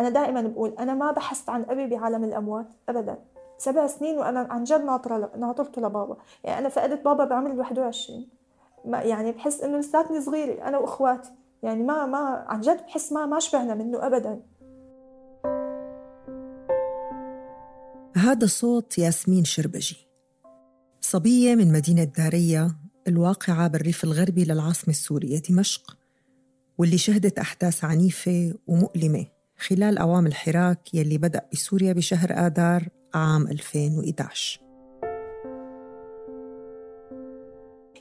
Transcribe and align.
أنا 0.00 0.08
دائما 0.08 0.42
بقول 0.42 0.74
أنا 0.78 0.94
ما 0.94 1.12
بحثت 1.12 1.48
عن 1.48 1.64
أبي 1.68 1.86
بعالم 1.86 2.24
الأموات 2.24 2.66
أبدا. 2.88 3.18
سبع 3.58 3.86
سنين 3.86 4.18
وأنا 4.18 4.40
عن 4.50 4.64
جد 4.64 4.80
ناطرة 4.80 5.30
ناطرته 5.36 5.82
لبابا. 5.82 6.16
يعني 6.44 6.58
أنا 6.58 6.68
فقدت 6.68 7.04
بابا 7.04 7.24
بعمر 7.24 7.52
21 7.52 8.28
ما 8.84 9.02
يعني 9.02 9.32
بحس 9.32 9.60
إنه 9.60 9.78
لساتني 9.78 10.20
صغيرة 10.20 10.68
أنا 10.68 10.78
وإخواتي. 10.78 11.30
يعني 11.62 11.82
ما 11.82 12.06
ما 12.06 12.44
عن 12.48 12.60
جد 12.60 12.76
بحس 12.86 13.12
ما 13.12 13.26
ما 13.26 13.38
شبعنا 13.38 13.74
منه 13.74 14.06
أبدا. 14.06 14.40
هذا 18.16 18.46
صوت 18.46 18.98
ياسمين 18.98 19.44
شربجي 19.44 20.08
صبية 21.00 21.54
من 21.54 21.72
مدينة 21.72 22.04
دارية 22.04 22.76
الواقعة 23.08 23.68
بالريف 23.68 24.04
الغربي 24.04 24.44
للعاصمة 24.44 24.90
السورية 24.90 25.42
دمشق 25.50 25.96
واللي 26.78 26.98
شهدت 26.98 27.38
أحداث 27.38 27.84
عنيفة 27.84 28.54
ومؤلمة. 28.66 29.39
خلال 29.60 29.98
أوام 29.98 30.26
الحراك 30.26 30.94
يلي 30.94 31.18
بدأ 31.18 31.46
بسوريا 31.52 31.92
بشهر 31.92 32.30
آذار 32.30 32.88
عام 33.14 33.46
2011 33.46 34.60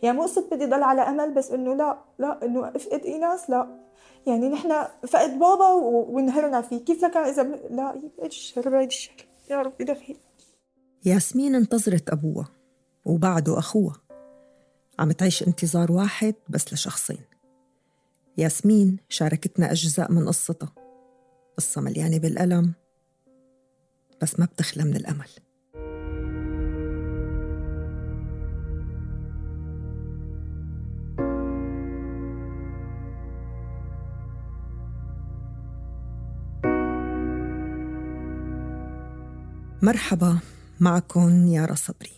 يعني 0.04 0.18
مو 0.18 0.24
قصة 0.24 0.50
بدي 0.52 0.66
ضل 0.66 0.84
على 0.84 1.02
أمل 1.02 1.34
بس 1.34 1.52
إنه 1.52 1.76
لا 1.76 2.00
لا 2.20 2.46
إنه 2.46 2.68
أفقد 2.68 3.02
إيناس 3.06 3.50
لا. 3.50 3.80
يعني 4.28 4.50
نحن 4.50 4.70
فقد 5.08 5.40
بابا 5.40 5.68
وانهرنا 6.10 6.62
فيه. 6.62 6.78
كيف 6.86 7.04
لكان 7.04 7.24
إذا 7.24 7.44
ب... 7.44 7.52
لا 7.70 7.94
يبعد 7.96 8.26
الشر 8.26 8.70
بعد 8.70 8.86
الشر. 8.86 9.28
يا 9.50 9.62
رب 9.62 9.78
دفي 9.82 10.16
ياسمين 11.06 11.56
انتظرت 11.56 12.10
أبوها 12.10 12.48
وبعده 13.06 13.60
أخوها. 13.60 14.02
عم 15.00 15.12
تعيش 15.12 15.48
انتظار 15.48 15.92
واحد 15.92 16.36
بس 16.50 16.74
لشخصين. 16.74 17.22
ياسمين 18.38 18.98
شاركتنا 19.10 19.72
أجزاء 19.72 20.12
من 20.12 20.28
قصتها. 20.28 20.79
قصة 21.60 21.82
مليانة 21.82 22.18
بالألم 22.18 22.74
بس 24.22 24.40
ما 24.40 24.46
بتخلى 24.46 24.84
من 24.84 24.96
الأمل. 24.96 25.28
مرحبا 39.82 40.40
معكم 40.80 41.48
يارا 41.48 41.76
صبري. 41.76 42.10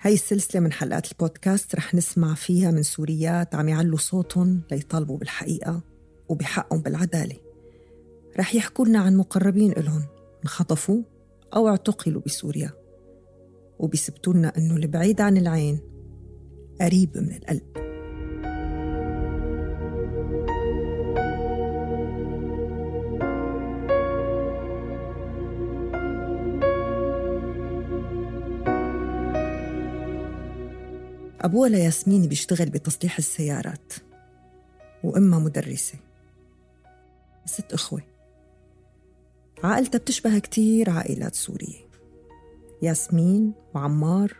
هاي 0.00 0.14
السلسلة 0.14 0.60
من 0.60 0.72
حلقات 0.72 1.12
البودكاست 1.12 1.74
رح 1.74 1.94
نسمع 1.94 2.34
فيها 2.34 2.70
من 2.70 2.82
سوريات 2.82 3.54
عم 3.54 3.68
يعلوا 3.68 3.98
صوتهم 3.98 4.62
ليطالبوا 4.70 5.18
بالحقيقة 5.18 5.80
وبحقهم 6.28 6.82
بالعدالة. 6.82 7.47
رح 8.40 8.54
يحكوا 8.54 8.86
لنا 8.86 8.98
عن 8.98 9.16
مقربين 9.16 9.72
إلهم 9.72 10.06
انخطفوا 10.44 11.02
أو 11.54 11.68
اعتقلوا 11.68 12.22
بسوريا. 12.26 12.70
وبيثبتوا 13.78 14.32
لنا 14.32 14.52
إنه 14.58 14.76
البعيد 14.76 15.20
عن 15.20 15.36
العين 15.36 15.80
قريب 16.80 17.18
من 17.18 17.32
القلب. 17.32 17.88
أبوها 31.40 31.68
لياسمين 31.68 32.26
بيشتغل 32.26 32.70
بتصليح 32.70 33.18
السيارات 33.18 33.92
وأمها 35.04 35.38
مدرسة. 35.38 35.94
ست 37.46 37.72
إخوة. 37.72 38.07
عائلتها 39.64 39.98
بتشبه 39.98 40.38
كتير 40.38 40.90
عائلات 40.90 41.34
سورية. 41.34 41.88
ياسمين 42.82 43.52
وعمار 43.74 44.36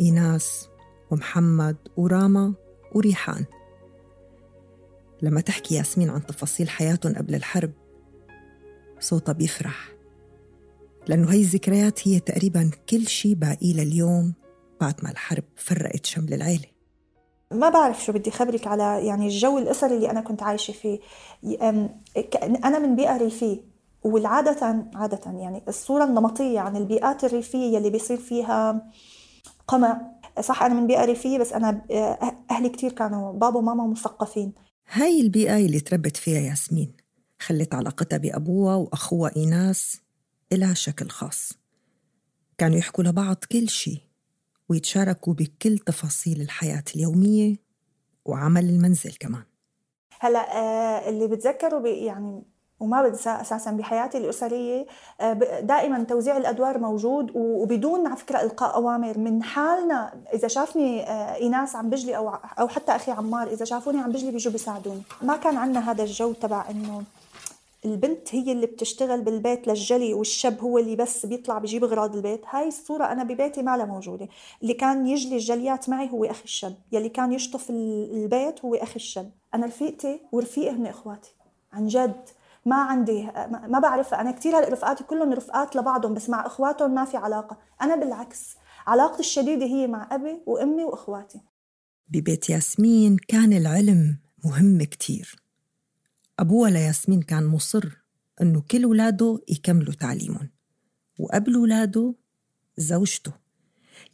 إيناس 0.00 0.68
ومحمد 1.10 1.76
وراما 1.96 2.54
وريحان. 2.94 3.44
لما 5.22 5.40
تحكي 5.40 5.74
ياسمين 5.74 6.10
عن 6.10 6.26
تفاصيل 6.26 6.68
حياتهم 6.68 7.14
قبل 7.14 7.34
الحرب 7.34 7.72
صوتها 9.00 9.32
بيفرح. 9.32 9.92
لأنه 11.08 11.30
هاي 11.30 11.40
الذكريات 11.40 12.08
هي 12.08 12.20
تقريبا 12.20 12.70
كل 12.90 13.06
شي 13.06 13.34
باقي 13.34 13.72
لليوم 13.72 14.34
بعد 14.80 14.94
ما 15.02 15.10
الحرب 15.10 15.44
فرقت 15.56 16.06
شمل 16.06 16.34
العيلة. 16.34 16.68
ما 17.52 17.68
بعرف 17.68 18.04
شو 18.04 18.12
بدي 18.12 18.30
خبرك 18.30 18.66
على 18.66 19.06
يعني 19.06 19.26
الجو 19.26 19.58
الأسري 19.58 19.96
اللي 19.96 20.10
أنا 20.10 20.20
كنت 20.20 20.42
عايشة 20.42 20.72
فيه. 20.72 20.98
أنا 22.64 22.78
من 22.78 22.96
بيئة 22.96 23.16
ريفية. 23.16 23.75
والعادة 24.06 24.86
عادة 24.94 25.20
يعني 25.40 25.62
الصورة 25.68 26.04
النمطية 26.04 26.60
عن 26.60 26.76
البيئات 26.76 27.24
الريفية 27.24 27.78
اللي 27.78 27.90
بيصير 27.90 28.16
فيها 28.16 28.90
قمع. 29.68 30.00
صح 30.40 30.62
أنا 30.62 30.74
من 30.74 30.86
بيئة 30.86 31.04
ريفية 31.04 31.38
بس 31.38 31.52
أنا 31.52 31.82
أه- 31.90 32.34
أهلي 32.50 32.68
كتير 32.68 32.92
كانوا 32.92 33.32
بابا 33.32 33.58
وماما 33.58 33.86
مثقفين. 33.86 34.52
هاي 34.92 35.20
البيئة 35.20 35.56
اللي 35.56 35.80
تربت 35.80 36.16
فيها 36.16 36.40
ياسمين 36.40 36.92
خلت 37.40 37.74
علاقتها 37.74 38.16
بأبوها 38.16 38.74
وأخوها 38.74 39.36
إيناس 39.36 40.00
إلها 40.52 40.74
شكل 40.74 41.08
خاص. 41.08 41.52
كانوا 42.58 42.78
يحكوا 42.78 43.04
لبعض 43.04 43.36
كل 43.52 43.68
شي 43.68 44.08
ويتشاركوا 44.68 45.34
بكل 45.34 45.78
تفاصيل 45.78 46.40
الحياة 46.40 46.84
اليومية 46.96 47.56
وعمل 48.24 48.64
المنزل 48.70 49.12
كمان. 49.20 49.42
هلأ 50.20 50.56
آه، 50.56 51.08
اللي 51.08 51.26
بتذكره 51.26 51.88
يعني 51.88 52.42
وما 52.80 53.08
بنسى 53.08 53.30
أساسا 53.30 53.70
بحياتي 53.70 54.18
الأسرية. 54.18 54.86
آه، 55.20 55.32
دائما 55.60 56.04
توزيع 56.04 56.36
الأدوار 56.36 56.78
موجود 56.78 57.32
وبدون 57.34 58.06
على 58.06 58.16
فكرة 58.16 58.42
إلقاء 58.42 58.76
أوامر 58.76 59.18
من 59.18 59.42
حالنا. 59.42 60.14
إذا 60.34 60.48
شافني 60.48 61.10
آه، 61.10 61.34
إيناس 61.34 61.76
عم 61.76 61.90
بجلي 61.90 62.16
أو 62.16 62.28
أو 62.58 62.68
حتى 62.68 62.92
أخي 62.92 63.12
عمار 63.12 63.46
إذا 63.46 63.64
شافوني 63.64 63.98
عم 63.98 64.12
بجلي 64.12 64.30
بيجوا 64.30 64.52
بيساعدوني. 64.52 65.02
ما 65.22 65.36
كان 65.36 65.56
عندنا 65.56 65.90
هذا 65.90 66.02
الجو 66.02 66.32
تبع 66.32 66.70
إنه 66.70 67.02
البنت 67.84 68.34
هي 68.34 68.52
اللي 68.52 68.66
بتشتغل 68.66 69.20
بالبيت 69.20 69.68
للجلي 69.68 70.14
والشاب 70.14 70.60
هو 70.60 70.78
اللي 70.78 70.96
بس 70.96 71.26
بيطلع 71.26 71.58
بيجيب 71.58 71.84
أغراض 71.84 72.16
البيت. 72.16 72.42
هاي 72.50 72.68
الصورة 72.68 73.04
أنا 73.04 73.24
ببيتي 73.24 73.62
ما 73.62 73.76
لها 73.76 73.86
موجودة. 73.86 74.28
اللي 74.62 74.74
كان 74.74 75.06
يجلي 75.06 75.34
الجليات 75.34 75.88
معي 75.88 76.10
هو 76.10 76.24
أخي 76.24 76.44
الشاب 76.44 76.74
يلي 76.92 77.08
كان 77.08 77.32
يشطف 77.32 77.70
البيت 77.70 78.64
هو 78.64 78.74
أخي 78.74 78.96
الشاب 78.96 79.30
أنا 79.54 79.66
رفيقتي 79.66 80.20
ورفيقي 80.32 80.70
هن 80.70 80.86
إخواتي. 80.86 81.34
عن 81.72 81.86
جد. 81.86 82.28
ما 82.66 82.76
عندي 82.76 83.22
ما 83.68 83.78
بعرف. 83.78 84.14
أنا 84.14 84.30
كثير 84.30 84.72
رفقاتي 84.72 85.04
كلهم 85.04 85.32
رفقات 85.32 85.76
لبعضهم 85.76 86.14
بس 86.14 86.30
مع 86.30 86.46
إخواتهم 86.46 86.94
ما 86.94 87.04
في 87.04 87.16
علاقة. 87.16 87.58
أنا 87.82 87.96
بالعكس 87.96 88.56
علاقتي 88.86 89.20
الشديدة 89.20 89.66
هي 89.66 89.86
مع 89.86 90.08
أبي 90.12 90.42
وأمي 90.46 90.84
وإخواتي. 90.84 91.40
ببيت 92.08 92.50
ياسمين 92.50 93.16
كان 93.28 93.52
العلم 93.52 94.18
مهم 94.44 94.82
كتير. 94.82 95.36
أبوها 96.38 96.70
لياسمين 96.70 97.22
كان 97.22 97.46
مصر 97.46 97.84
إنه 98.42 98.62
كل 98.70 98.86
ولاده 98.86 99.40
يكملوا 99.48 99.94
تعليمهم 99.94 100.50
وقبل 101.18 101.56
ولاده 101.56 102.14
زوجته 102.76 103.32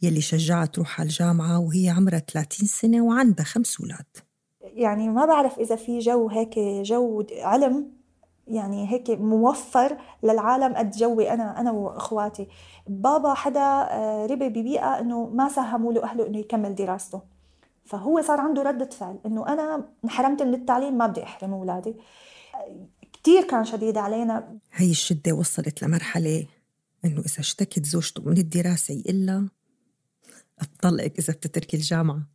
يلي 0.01 0.21
شجعها 0.21 0.65
تروح 0.65 0.99
على 0.99 1.07
الجامعة 1.07 1.59
وهي 1.59 1.89
عمرها 1.89 2.19
30 2.19 2.67
سنة 2.67 3.01
وعندها 3.01 3.45
خمس 3.45 3.81
أولاد 3.81 4.05
يعني 4.61 5.09
ما 5.09 5.25
بعرف 5.25 5.59
إذا 5.59 5.75
في 5.75 5.99
جو 5.99 6.29
هيك 6.29 6.59
جو 6.59 7.25
علم 7.31 8.02
يعني 8.47 8.91
هيك 8.91 9.09
موفر 9.09 9.97
للعالم 10.23 10.75
قد 10.75 10.91
جوي 10.91 11.33
أنا 11.33 11.59
أنا 11.59 11.71
وأخواتي. 11.71 12.47
بابا 12.87 13.33
حدا 13.33 13.59
آه، 13.59 14.25
ربي 14.25 14.49
ببيئة 14.49 14.99
إنه 14.99 15.25
ما 15.25 15.49
ساهموا 15.49 15.93
له 15.93 16.03
أهله 16.03 16.27
إنه 16.27 16.37
يكمل 16.37 16.75
دراسته. 16.75 17.21
فهو 17.85 18.21
صار 18.21 18.39
عنده 18.39 18.61
ردة 18.61 18.89
فعل 18.89 19.19
إنه 19.25 19.47
أنا 19.47 19.85
انحرمت 20.03 20.41
من 20.41 20.53
التعليم 20.53 20.97
ما 20.97 21.07
بدي 21.07 21.23
أحرم 21.23 21.53
أولادي. 21.53 21.95
كثير 23.13 23.43
كان 23.43 23.65
شديد 23.65 23.97
علينا. 23.97 24.57
هي 24.73 24.91
الشدة 24.91 25.33
وصلت 25.33 25.83
لمرحلة 25.83 26.45
إنه 27.05 27.19
إذا 27.19 27.39
اشتكت 27.39 27.85
زوجته 27.85 28.23
من 28.23 28.37
الدراسة 28.37 28.93
يقلها 28.93 29.49
بطلقك 30.61 31.19
إذا 31.19 31.33
بتتركي 31.33 31.77
الجامعة. 31.77 32.32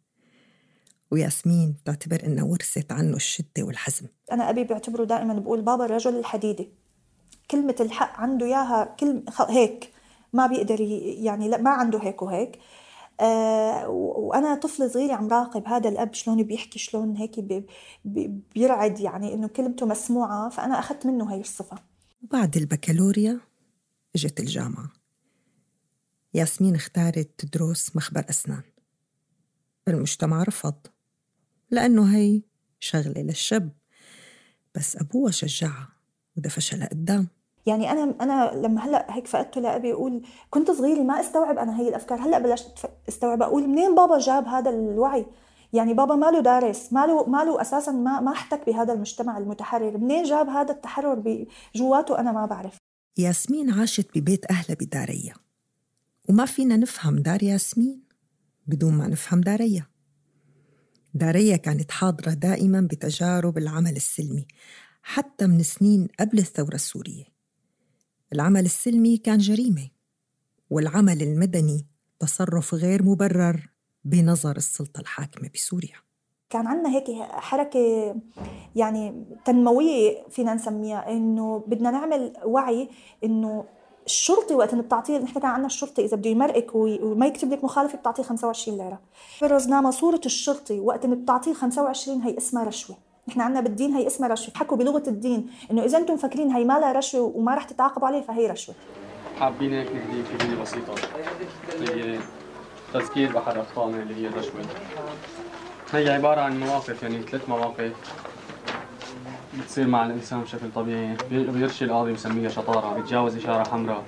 وياسمين 1.10 1.72
بتعتبر 1.72 2.24
إنها 2.24 2.44
ورثت 2.44 2.92
عنه 2.92 3.16
الشدة 3.16 3.62
والحزم. 3.62 4.06
أنا 4.32 4.50
أبي 4.50 4.64
بعتبره 4.64 5.04
دائما 5.04 5.34
بقول 5.34 5.62
بابا 5.62 5.84
الرجل 5.84 6.18
الحديدي 6.18 6.68
كلمة 7.50 7.76
الحق 7.80 8.20
عنده 8.20 8.46
إياها 8.46 8.96
كلمة 9.00 9.22
هيك. 9.48 9.92
ما 10.32 10.46
بيقدر 10.46 10.80
يعني 10.80 11.48
لا 11.48 11.56
ما 11.56 11.70
عنده 11.70 11.98
هيك 11.98 12.22
وهيك. 12.22 12.58
آه 13.20 13.88
وأنا 13.88 14.54
طفل 14.54 14.90
صغير 14.90 15.12
عم 15.12 15.28
راقب 15.28 15.66
هذا 15.66 15.88
الأب 15.88 16.14
شلون 16.14 16.42
بيحكي 16.42 16.78
شلون 16.78 17.16
هيك 17.16 17.40
بي 17.40 17.66
بي 18.04 18.40
بيرعد 18.54 19.00
يعني 19.00 19.34
إنه 19.34 19.48
كلمته 19.48 19.86
مسموعة. 19.86 20.48
فأنا 20.48 20.78
أخذت 20.78 21.06
منه 21.06 21.34
هي 21.34 21.40
الصفة. 21.40 21.78
وبعد 22.22 22.56
البكالوريا 22.56 23.40
إجت 24.16 24.40
الجامعة. 24.40 24.92
ياسمين 26.34 26.74
اختارت 26.74 27.30
تدرس 27.38 27.96
مخبر 27.96 28.24
أسنان. 28.30 28.62
المجتمع 29.88 30.42
رفض. 30.42 30.74
لأنه 31.70 32.16
هي 32.16 32.42
شغلة 32.80 33.22
للشاب. 33.22 33.70
بس 34.74 34.96
أبوها 34.96 35.30
شجعها 35.30 35.88
ودفشها 36.36 36.76
لقدام. 36.76 37.28
يعني 37.66 37.92
أنا 37.92 38.14
أنا 38.20 38.52
لما 38.54 38.84
هلأ 38.84 39.06
هيك 39.10 39.26
فقدته 39.26 39.60
لأبي 39.60 39.92
أقول 39.92 40.22
كنت 40.50 40.70
صغيرة 40.70 41.02
ما 41.02 41.20
استوعب 41.20 41.58
أنا 41.58 41.80
هي 41.80 41.88
الأفكار. 41.88 42.20
هلأ 42.20 42.38
بلشت 42.38 42.90
استوعب 43.08 43.42
أقول 43.42 43.68
منين 43.68 43.94
بابا 43.94 44.18
جاب 44.18 44.46
هذا 44.46 44.70
الوعي؟ 44.70 45.26
يعني 45.72 45.94
بابا 45.94 46.14
ماله 46.14 46.40
دارس 46.40 46.92
ماله 46.92 47.26
ماله 47.26 47.60
أساسا 47.60 47.92
ما 47.92 48.20
ما 48.20 48.32
احتك 48.32 48.66
بهذا 48.66 48.92
المجتمع 48.92 49.38
المتحرر. 49.38 49.98
منين 49.98 50.22
جاب 50.22 50.48
هذا 50.48 50.72
التحرر 50.72 51.46
جواته 51.74 52.18
أنا 52.18 52.32
ما 52.32 52.46
بعرف. 52.46 52.76
ياسمين 53.18 53.70
عاشت 53.70 54.18
ببيت 54.18 54.50
أهلها 54.50 54.76
بداريا. 54.80 55.34
وما 56.28 56.44
فينا 56.44 56.76
نفهم 56.76 57.18
دار 57.18 57.42
ياسمين 57.42 58.02
بدون 58.66 58.94
ما 58.94 59.08
نفهم 59.08 59.40
داريا. 59.40 59.86
داريا 61.18 61.56
كانت 61.56 61.90
حاضرة 61.90 62.30
دائما 62.30 62.80
بتجارب 62.80 63.58
العمل 63.58 63.96
السلمي 63.96 64.46
حتى 65.02 65.46
من 65.46 65.62
سنين 65.62 66.08
قبل 66.20 66.38
الثورة 66.38 66.74
السورية. 66.74 67.24
العمل 68.32 68.64
السلمي 68.64 69.16
كان 69.16 69.38
جريمة 69.38 69.88
والعمل 70.70 71.22
المدني 71.22 71.86
تصرف 72.20 72.74
غير 72.74 73.02
مبرر 73.02 73.70
بنظر 74.04 74.56
السلطة 74.56 75.00
الحاكمة 75.00 75.50
بسوريا. 75.54 75.96
كان 76.50 76.66
عندنا 76.66 76.96
هيك 76.96 77.04
حركة 77.22 78.14
يعني 78.76 79.24
تنموية 79.44 80.28
فينا 80.30 80.54
نسميها 80.54 81.10
إنه 81.10 81.64
بدنا 81.66 81.90
نعمل 81.90 82.32
وعي 82.44 82.88
إنه 83.24 83.64
الشرطي 84.08 84.54
وقت 84.54 84.72
إنه 84.72 84.82
بتعطيه 84.82 85.18
نحن 85.18 85.40
كان 85.40 85.50
عندنا 85.50 85.66
الشرطي 85.66 86.04
إذا 86.04 86.16
بده 86.16 86.30
يمرقك 86.30 86.70
وما 86.74 87.26
يكتب 87.26 87.52
لك 87.52 87.64
مخالفة 87.64 87.98
بتعطيه 87.98 88.22
25 88.22 88.78
ليرة. 88.78 88.98
برزنامه 89.42 89.90
صورة 89.90 90.20
الشرطي 90.26 90.80
وقت 90.80 91.04
إنه 91.04 91.16
بتعطيه 91.16 91.52
25 91.54 92.22
هي 92.22 92.36
اسمها 92.38 92.64
رشوة. 92.64 92.96
نحن 93.28 93.40
عندنا 93.40 93.60
بالدين 93.60 93.94
هي 93.94 94.06
اسمها 94.06 94.28
رشوة. 94.28 94.54
حكوا 94.54 94.76
بلغة 94.76 95.02
الدين 95.06 95.50
إنه 95.70 95.84
إذا 95.84 95.98
أنتم 95.98 96.14
مفكرين 96.14 96.50
هي 96.50 96.64
ما 96.64 96.78
لها 96.78 96.92
رشوة 96.92 97.32
وما 97.36 97.54
رح 97.54 97.64
تتعاقبوا 97.64 98.08
عليه 98.08 98.20
فهي 98.20 98.46
رشوة. 98.46 98.74
حابين 99.40 99.72
هيك 99.72 99.88
نهدي 99.92 100.22
فكره 100.22 100.62
بسيطة. 100.62 100.94
اللي 101.74 102.04
هي 102.04 102.18
تذكير 102.94 103.32
بحد 103.32 103.56
اخطائنا 103.56 104.02
اللي 104.02 104.14
هي 104.14 104.26
الرشوه 104.28 104.62
هي 105.92 106.10
عبارة 106.10 106.40
عن 106.40 106.60
مواقف 106.60 107.02
يعني 107.02 107.22
ثلاث 107.22 107.48
مواقف. 107.48 107.92
بتصير 109.54 109.86
مع 109.86 110.06
الإنسان 110.06 110.40
بشكل 110.40 110.66
طبيعي. 110.74 111.16
بيرشي 111.30 111.84
القاضي 111.84 112.12
بسميها 112.12 112.48
شطارة. 112.48 112.94
بيتجاوز 112.94 113.36
إشارة 113.36 113.68
حمراء. 113.68 114.02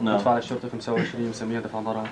نعم. 0.00 0.16
بدفع 0.16 0.36
للشرطه 0.36 0.68
25 0.68 1.30
بسميها 1.30 1.60
دفع 1.60 1.80
ضرر. 1.80 2.08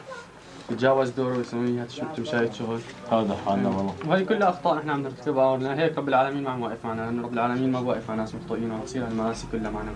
بتجاوز 0.71 1.11
دوره 1.11 1.37
ويسوي 1.37 1.85
تمشاية 2.17 2.51
شغل. 2.51 2.81
هذا 3.13 3.37
حالنا 3.47 3.69
والله. 3.69 3.95
وهي 4.07 4.25
كلها 4.25 4.49
اخطاء 4.49 4.77
نحن 4.77 4.91
عم 4.91 5.03
نرتكبها 5.03 5.75
هيك 5.75 5.99
رب 5.99 6.09
العالمين 6.09 6.45
ما 6.45 6.51
عم 6.51 6.63
واقف 6.63 6.85
معنا 6.85 7.01
لأنه 7.01 7.23
رب 7.23 7.33
العالمين 7.33 7.73
ما 7.73 7.79
واقف 7.79 8.11
مع 8.11 8.15
ناس 8.15 8.35
مخطئين 8.35 8.73
وتصير 8.73 9.07
المآسي 9.07 9.47
كلها 9.53 9.71
معنا. 9.71 9.91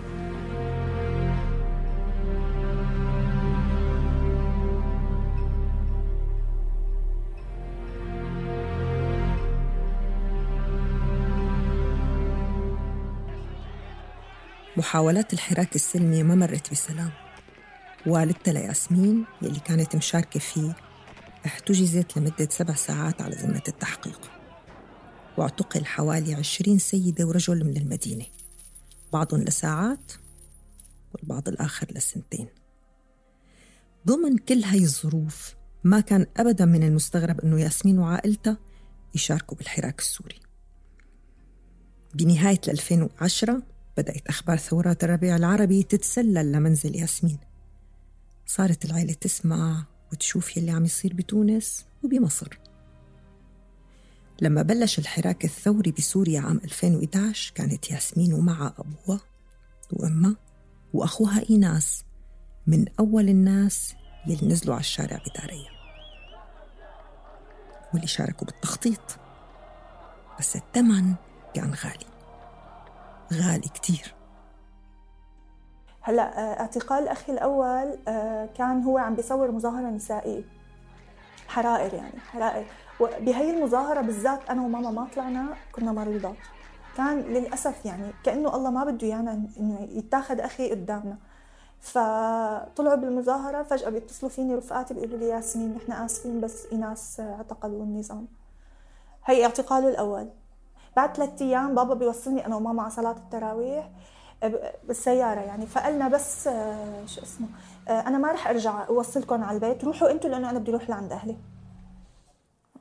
محاولات 14.77 15.33
الحراك 15.33 15.75
السلمي 15.75 16.23
ما 16.23 16.35
مرت 16.35 16.71
بسلام. 16.71 17.11
والدتها 18.07 18.53
لياسمين 18.53 19.25
يلي 19.41 19.59
كانت 19.59 19.95
مشاركة 19.95 20.39
فيه 20.39 20.75
احتجزت 21.45 22.17
لمدة 22.17 22.47
سبع 22.49 22.73
ساعات 22.73 23.21
على 23.21 23.35
ذمة 23.35 23.61
التحقيق. 23.67 24.31
واعتقل 25.37 25.85
حوالي 25.85 26.33
عشرين 26.33 26.79
سيدة 26.79 27.25
ورجل 27.25 27.63
من 27.63 27.77
المدينة. 27.77 28.25
بعضهم 29.13 29.41
لساعات 29.41 30.11
والبعض 31.13 31.49
الآخر 31.49 31.87
لسنتين. 31.91 32.47
ضمن 34.07 34.37
كل 34.37 34.63
هاي 34.63 34.83
الظروف 34.83 35.55
ما 35.83 35.99
كان 35.99 36.25
أبدا 36.37 36.65
من 36.65 36.83
المستغرب 36.83 37.41
أنه 37.41 37.61
ياسمين 37.61 37.99
وعائلتها 37.99 38.57
يشاركوا 39.15 39.57
بالحراك 39.57 39.99
السوري. 39.99 40.39
بنهاية 42.13 42.61
2010 42.67 43.74
بدأت 43.97 44.27
أخبار 44.27 44.57
ثورات 44.57 45.03
الربيع 45.03 45.35
العربي 45.35 45.83
تتسلل 45.83 46.51
لمنزل 46.51 46.95
ياسمين. 46.95 47.37
صارت 48.45 48.85
العيلة 48.85 49.13
تسمع 49.13 49.83
وتشوف 50.11 50.57
يلي 50.57 50.71
عم 50.71 50.85
يصير 50.85 51.13
بتونس 51.13 51.85
وبمصر. 52.03 52.59
لما 54.41 54.61
بلش 54.61 54.99
الحراك 54.99 55.45
الثوري 55.45 55.91
بسوريا 55.91 56.41
عام 56.41 56.61
2011 56.63 57.53
كانت 57.55 57.91
ياسمين 57.91 58.33
ومعها 58.33 58.73
أبوها 58.77 59.21
وأمها 59.91 60.35
وأخوها 60.93 61.49
إيناس 61.49 62.03
من 62.67 62.85
أول 62.99 63.29
الناس 63.29 63.93
يلي 64.27 64.47
نزلوا 64.47 64.73
على 64.75 64.81
الشارع 64.81 65.17
بداريا. 65.17 65.69
واللي 67.93 68.07
شاركوا 68.07 68.47
بالتخطيط. 68.47 69.17
بس 70.39 70.55
الثمن 70.55 71.13
كان 71.53 71.73
غالي. 71.73 72.14
غالي 73.33 73.69
كتير. 73.73 74.15
هلا 76.01 76.39
آه، 76.39 76.59
اعتقال 76.59 77.07
أخي 77.07 77.31
الأول 77.31 77.97
آه، 78.07 78.45
كان 78.45 78.83
هو 78.83 78.97
عم 78.97 79.15
بيصور 79.15 79.51
مظاهرة 79.51 79.89
نسائية. 79.89 80.43
حرائر 81.47 81.93
يعني 81.93 82.19
حرائر. 82.19 82.65
وبهي 82.99 83.57
المظاهرة 83.57 84.01
بالذات 84.01 84.49
أنا 84.49 84.61
وماما 84.61 84.91
ما 84.91 85.07
طلعنا 85.15 85.45
كنا 85.71 85.91
مريضات 85.91 86.35
كان 86.97 87.19
للأسف 87.19 87.85
يعني 87.85 88.11
كأنه 88.23 88.55
الله 88.55 88.69
ما 88.69 88.83
بده 88.83 89.07
إيانا 89.07 89.31
إنه 89.59 89.87
يتاخذ 89.91 90.39
أخي 90.39 90.71
قدامنا. 90.71 91.17
فطلعوا 91.81 92.95
بالمظاهرة 92.95 93.63
فجأة 93.63 93.89
بيتصلوا 93.89 94.31
فيني 94.31 94.55
رفقاتي 94.55 94.93
بيقولوا 94.93 95.17
لي 95.17 95.27
ياسمين 95.27 95.75
نحن 95.75 95.91
آسفين 95.91 96.41
بس 96.41 96.65
إيناس 96.71 97.19
اعتقلوا 97.19 97.83
النظام. 97.83 98.27
هي 99.25 99.45
اعتقاله 99.45 99.89
الأول. 99.89 100.29
بعد 100.95 101.15
ثلاثة 101.17 101.45
أيام 101.45 101.75
بابا 101.75 101.93
بيوصلني 101.93 102.45
أنا 102.45 102.55
وماما 102.55 102.81
على 102.81 102.91
صلاة 102.91 103.11
التراويح 103.11 103.89
بالسيارة 104.83 105.39
يعني. 105.39 105.65
فقلنا 105.65 106.07
بس 106.07 106.43
شو 107.05 107.21
اسمه 107.21 107.47
أنا 107.89 108.17
ما 108.17 108.31
رح 108.31 108.47
أرجع 108.47 108.87
اوصلكم 108.87 109.43
على 109.43 109.55
البيت 109.55 109.83
روحوا 109.83 110.11
أنتم 110.11 110.29
لأنه 110.29 110.49
أنا 110.49 110.59
بدي 110.59 110.71
أروح 110.71 110.89
لعند 110.89 111.11
أهلي. 111.11 111.37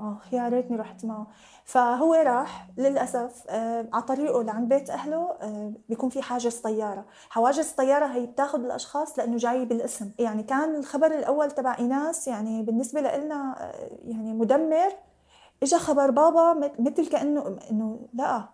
آه 0.00 0.16
يا 0.32 0.48
ريتني 0.48 0.76
رحت 0.76 1.04
معه. 1.04 1.26
فهو 1.64 2.14
راح 2.14 2.68
للأسف 2.76 3.44
آه 3.48 3.86
على 3.92 4.02
طريقه 4.02 4.42
لعند 4.42 4.68
بيت 4.68 4.90
أهله 4.90 5.30
آه 5.42 5.72
بيكون 5.88 6.08
في 6.08 6.22
حاجز 6.22 6.56
طيارة. 6.56 7.04
حواجز 7.30 7.68
الطياره 7.70 8.06
هي 8.06 8.26
بتاخذ 8.26 8.64
الأشخاص 8.64 9.18
لأنه 9.18 9.36
جاي 9.36 9.64
بالاسم. 9.64 10.10
يعني 10.18 10.42
كان 10.42 10.76
الخبر 10.76 11.06
الأول 11.06 11.50
تبع 11.50 11.76
إيناس 11.78 12.28
يعني 12.28 12.62
بالنسبة 12.62 13.00
لنا 13.00 13.56
آه 13.60 13.88
يعني 14.04 14.32
مدمر. 14.32 14.92
اجى 15.62 15.78
خبر 15.78 16.10
بابا 16.10 16.72
مثل 16.78 17.08
كأنه 17.08 17.58
إنه 17.70 18.08
لا. 18.14 18.48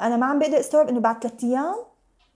أنا 0.00 0.16
ما 0.16 0.26
عم 0.26 0.38
بقدر 0.38 0.60
استوعب 0.60 0.88
إنه 0.88 1.00
بعد 1.00 1.22
ثلاث 1.22 1.44
أيام 1.44 1.76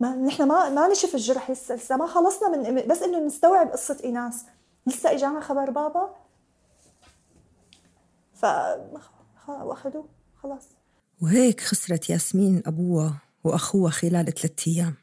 ما 0.00 0.16
نحن 0.16 0.42
ما 0.42 0.68
ما 0.68 0.88
نشف 0.88 1.14
الجرح 1.14 1.50
لسه 1.50 1.74
لسه 1.74 1.96
ما 1.96 2.06
خلصنا 2.06 2.48
من 2.48 2.86
بس 2.86 3.02
إنه 3.02 3.26
نستوعب 3.26 3.68
قصة 3.68 3.98
إيناس. 4.04 4.44
لسه 4.86 5.12
اجانا 5.12 5.40
خبر 5.40 5.70
بابا. 5.70 6.14
ف 8.34 8.46
واخذوه 9.48 10.08
خلاص. 10.42 10.68
وهيك 11.22 11.60
خسرت 11.60 12.10
ياسمين 12.10 12.62
أبوها 12.66 13.22
وأخوها 13.44 13.90
خلال 13.90 14.24
ثلاثة 14.24 14.72
أيام. 14.72 14.94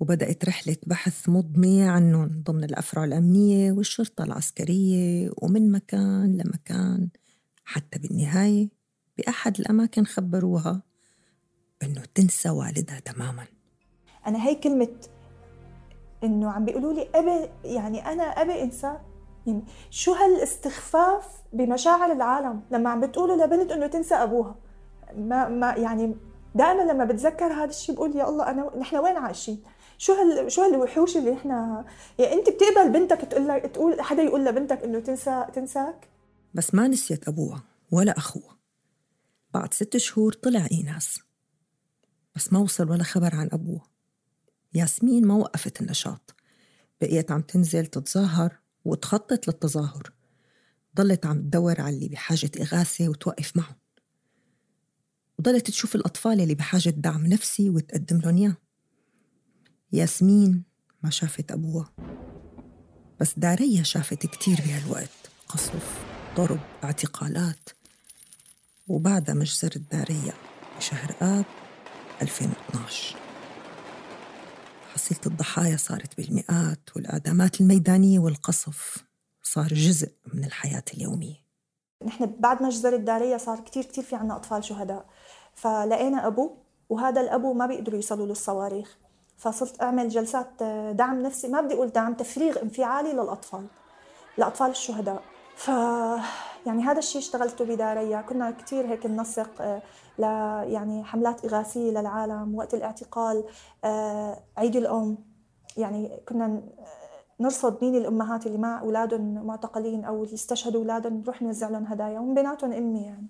وبدأت 0.00 0.44
رحلة 0.44 0.76
بحث 0.86 1.28
مضنية 1.28 1.90
عنهم 1.90 2.42
ضمن 2.46 2.64
الأفرع 2.64 3.04
الأمنية 3.04 3.72
والشرطة 3.72 4.24
العسكرية 4.24 5.30
ومن 5.42 5.72
مكان 5.72 6.36
لمكان. 6.36 7.08
حتى 7.64 7.98
بالنهاية 7.98 8.68
بأحد 9.18 9.60
الأماكن 9.60 10.04
خبروها 10.04 10.82
إنه 11.82 12.02
تنسى 12.14 12.50
والدها 12.50 13.00
تماماً. 13.00 13.44
أنا 14.26 14.46
هي 14.46 14.54
كلمة 14.54 14.88
إنه 16.24 16.50
عم 16.50 16.64
بيقولوا 16.64 16.92
لي 16.92 17.08
أبي 17.14 17.50
يعني 17.64 18.12
أنا 18.12 18.22
أبي 18.22 18.62
إنسان. 18.62 18.98
يعني 19.46 19.64
شو 19.90 20.12
هالاستخفاف 20.12 21.26
بمشاعر 21.52 22.12
العالم 22.12 22.60
لما 22.70 22.90
عم 22.90 23.00
بتقولوا 23.00 23.46
لبنت 23.46 23.72
إنه 23.72 23.86
تنسى 23.86 24.14
أبوها؟ 24.14 24.56
ما 25.16 25.48
ما 25.48 25.74
يعني 25.74 26.16
دائما 26.54 26.92
لما 26.92 27.04
بتذكر 27.04 27.52
هذا 27.52 27.64
الشيء 27.64 27.94
بقول 27.94 28.16
يا 28.16 28.28
الله 28.28 28.50
أنا 28.50 28.70
نحن 28.78 28.96
وين 28.96 29.16
عايشين؟ 29.16 29.62
شو 29.98 30.12
هال 30.12 30.52
شو 30.52 30.62
هالوحوش 30.62 31.16
اللي 31.16 31.32
إحنا؟ 31.32 31.84
يعني 32.18 32.32
أنت 32.32 32.50
بتقبل 32.50 32.88
بنتك 32.92 33.20
تقول 33.20 33.48
لك 33.48 33.62
تقول 33.62 34.00
حدا 34.00 34.22
يقول 34.22 34.44
لبنتك 34.44 34.82
إنه 34.82 34.98
تنسى 34.98 35.46
تنساك؟ 35.52 36.08
بس 36.54 36.74
ما 36.74 36.88
نسيت 36.88 37.28
ابوها 37.28 37.62
ولا 37.90 38.18
اخوها 38.18 38.58
بعد 39.54 39.74
ست 39.74 39.96
شهور 39.96 40.32
طلع 40.32 40.68
إيناس. 40.72 41.20
بس 42.34 42.52
ما 42.52 42.58
وصل 42.58 42.90
ولا 42.90 43.04
خبر 43.04 43.34
عن 43.34 43.48
ابوها 43.52 43.90
ياسمين 44.74 45.26
ما 45.26 45.34
وقفت 45.34 45.80
النشاط. 45.80 46.34
بقيت 47.00 47.30
عم 47.30 47.40
تنزل 47.40 47.86
تتظاهر 47.86 48.58
وتخطط 48.84 49.48
للتظاهر. 49.48 50.12
ضلت 50.96 51.26
عم 51.26 51.40
تدور 51.42 51.80
على 51.80 51.94
اللي 51.94 52.08
بحاجة 52.08 52.50
إغاثة 52.60 53.08
وتوقف 53.08 53.56
معهم. 53.56 53.76
وضلت 55.38 55.66
تشوف 55.66 55.94
الأطفال 55.94 56.40
اللي 56.40 56.54
بحاجة 56.54 56.90
دعم 56.90 57.26
نفسي 57.26 57.70
وتقدم 57.70 58.20
لهم 58.20 58.36
إياه. 58.36 58.56
ياسمين 59.92 60.64
ما 61.02 61.10
شافت 61.10 61.52
أبوها. 61.52 61.92
بس 63.20 63.38
داريا 63.38 63.82
شافت 63.82 64.26
كتير 64.26 64.56
بهالوقت. 64.56 65.30
قصف. 65.48 66.13
ضرب 66.34 66.60
اعتقالات. 66.84 67.68
وبعدها 68.88 69.34
مجزرة 69.34 69.80
داريا 69.92 70.32
بشهر 70.76 71.14
آب 71.22 71.44
2012 72.22 73.16
حصيلة 74.94 75.20
الضحايا 75.26 75.76
صارت 75.76 76.16
بالمئات 76.16 76.96
والإعدامات 76.96 77.60
الميدانية 77.60 78.18
والقصف 78.18 79.04
صار 79.42 79.66
جزء 79.66 80.12
من 80.34 80.44
الحياة 80.44 80.82
اليومية. 80.94 81.44
نحن 82.06 82.26
بعد 82.38 82.62
مجزرة 82.62 82.96
دارية 82.96 83.36
صار 83.36 83.60
كتير 83.60 83.84
كتير 83.84 84.04
في 84.04 84.16
عنا 84.16 84.36
أطفال 84.36 84.64
شهداء. 84.64 85.06
فلقينا 85.54 86.26
أبو 86.26 86.56
وهذا 86.88 87.20
الأبو 87.20 87.52
ما 87.52 87.66
بيقدروا 87.66 87.96
يوصلوا 87.96 88.26
للصواريخ. 88.26 88.96
فصرت 89.38 89.82
أعمل 89.82 90.08
جلسات 90.08 90.62
دعم 90.92 91.22
نفسي. 91.22 91.48
ما 91.48 91.60
بدي 91.60 91.74
أقول 91.74 91.88
دعم 91.88 92.14
تفريغ 92.14 92.62
انفعالي 92.62 93.12
للأطفال 93.12 93.66
لأطفال 94.38 94.70
الشهداء. 94.70 95.33
ف 95.56 95.68
يعني 96.66 96.82
هذا 96.82 96.98
الشيء 96.98 97.20
اشتغلته 97.20 97.64
بداريا 97.64 98.20
كنا 98.20 98.50
كثير 98.50 98.86
هيك 98.86 99.06
ننسق 99.06 99.62
آه، 99.62 99.82
ل 100.18 100.22
يعني 100.72 101.04
حملات 101.04 101.44
إغاثية 101.44 101.90
للعالم 101.90 102.54
وقت 102.54 102.74
الاعتقال 102.74 103.44
آه، 103.84 104.42
عيد 104.56 104.76
الأم. 104.76 105.18
يعني 105.76 106.20
كنا 106.28 106.62
نرصد 107.40 107.84
مين 107.84 107.94
الأمهات 107.94 108.46
اللي 108.46 108.58
مع 108.58 108.80
أولادهم 108.80 109.46
معتقلين 109.46 110.04
أو 110.04 110.24
اللي 110.24 110.34
استشهدوا 110.34 110.80
أولادهم 110.80 111.20
نروح 111.20 111.42
نوزع 111.42 111.68
لهم 111.68 111.84
هدايا 111.84 112.18
ومن 112.18 112.34
بيناتهم 112.34 112.72
أمي 112.72 113.02
يعني. 113.04 113.26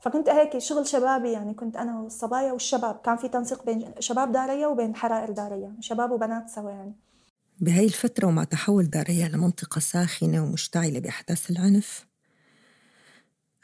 فكنت 0.00 0.28
هيك 0.28 0.58
شغل 0.58 0.86
شبابي 0.86 1.32
يعني 1.32 1.54
كنت 1.54 1.76
أنا 1.76 2.00
والصبايا 2.00 2.52
والشباب. 2.52 2.96
كان 3.04 3.16
في 3.16 3.28
تنسيق 3.28 3.64
بين 3.64 3.94
شباب 3.98 4.32
داريا 4.32 4.66
وبين 4.66 4.96
حرائر 4.96 5.30
داريا 5.30 5.76
شباب 5.80 6.10
وبنات 6.10 6.48
سوا 6.50 6.70
يعني. 6.70 6.92
بهي 7.60 7.84
الفترة 7.84 8.26
ومع 8.26 8.44
تحول 8.44 8.90
داريا 8.90 9.28
لمنطقة 9.28 9.78
ساخنة 9.78 10.44
ومشتعلة 10.44 10.98
بأحداث 10.98 11.50
العنف 11.50 12.06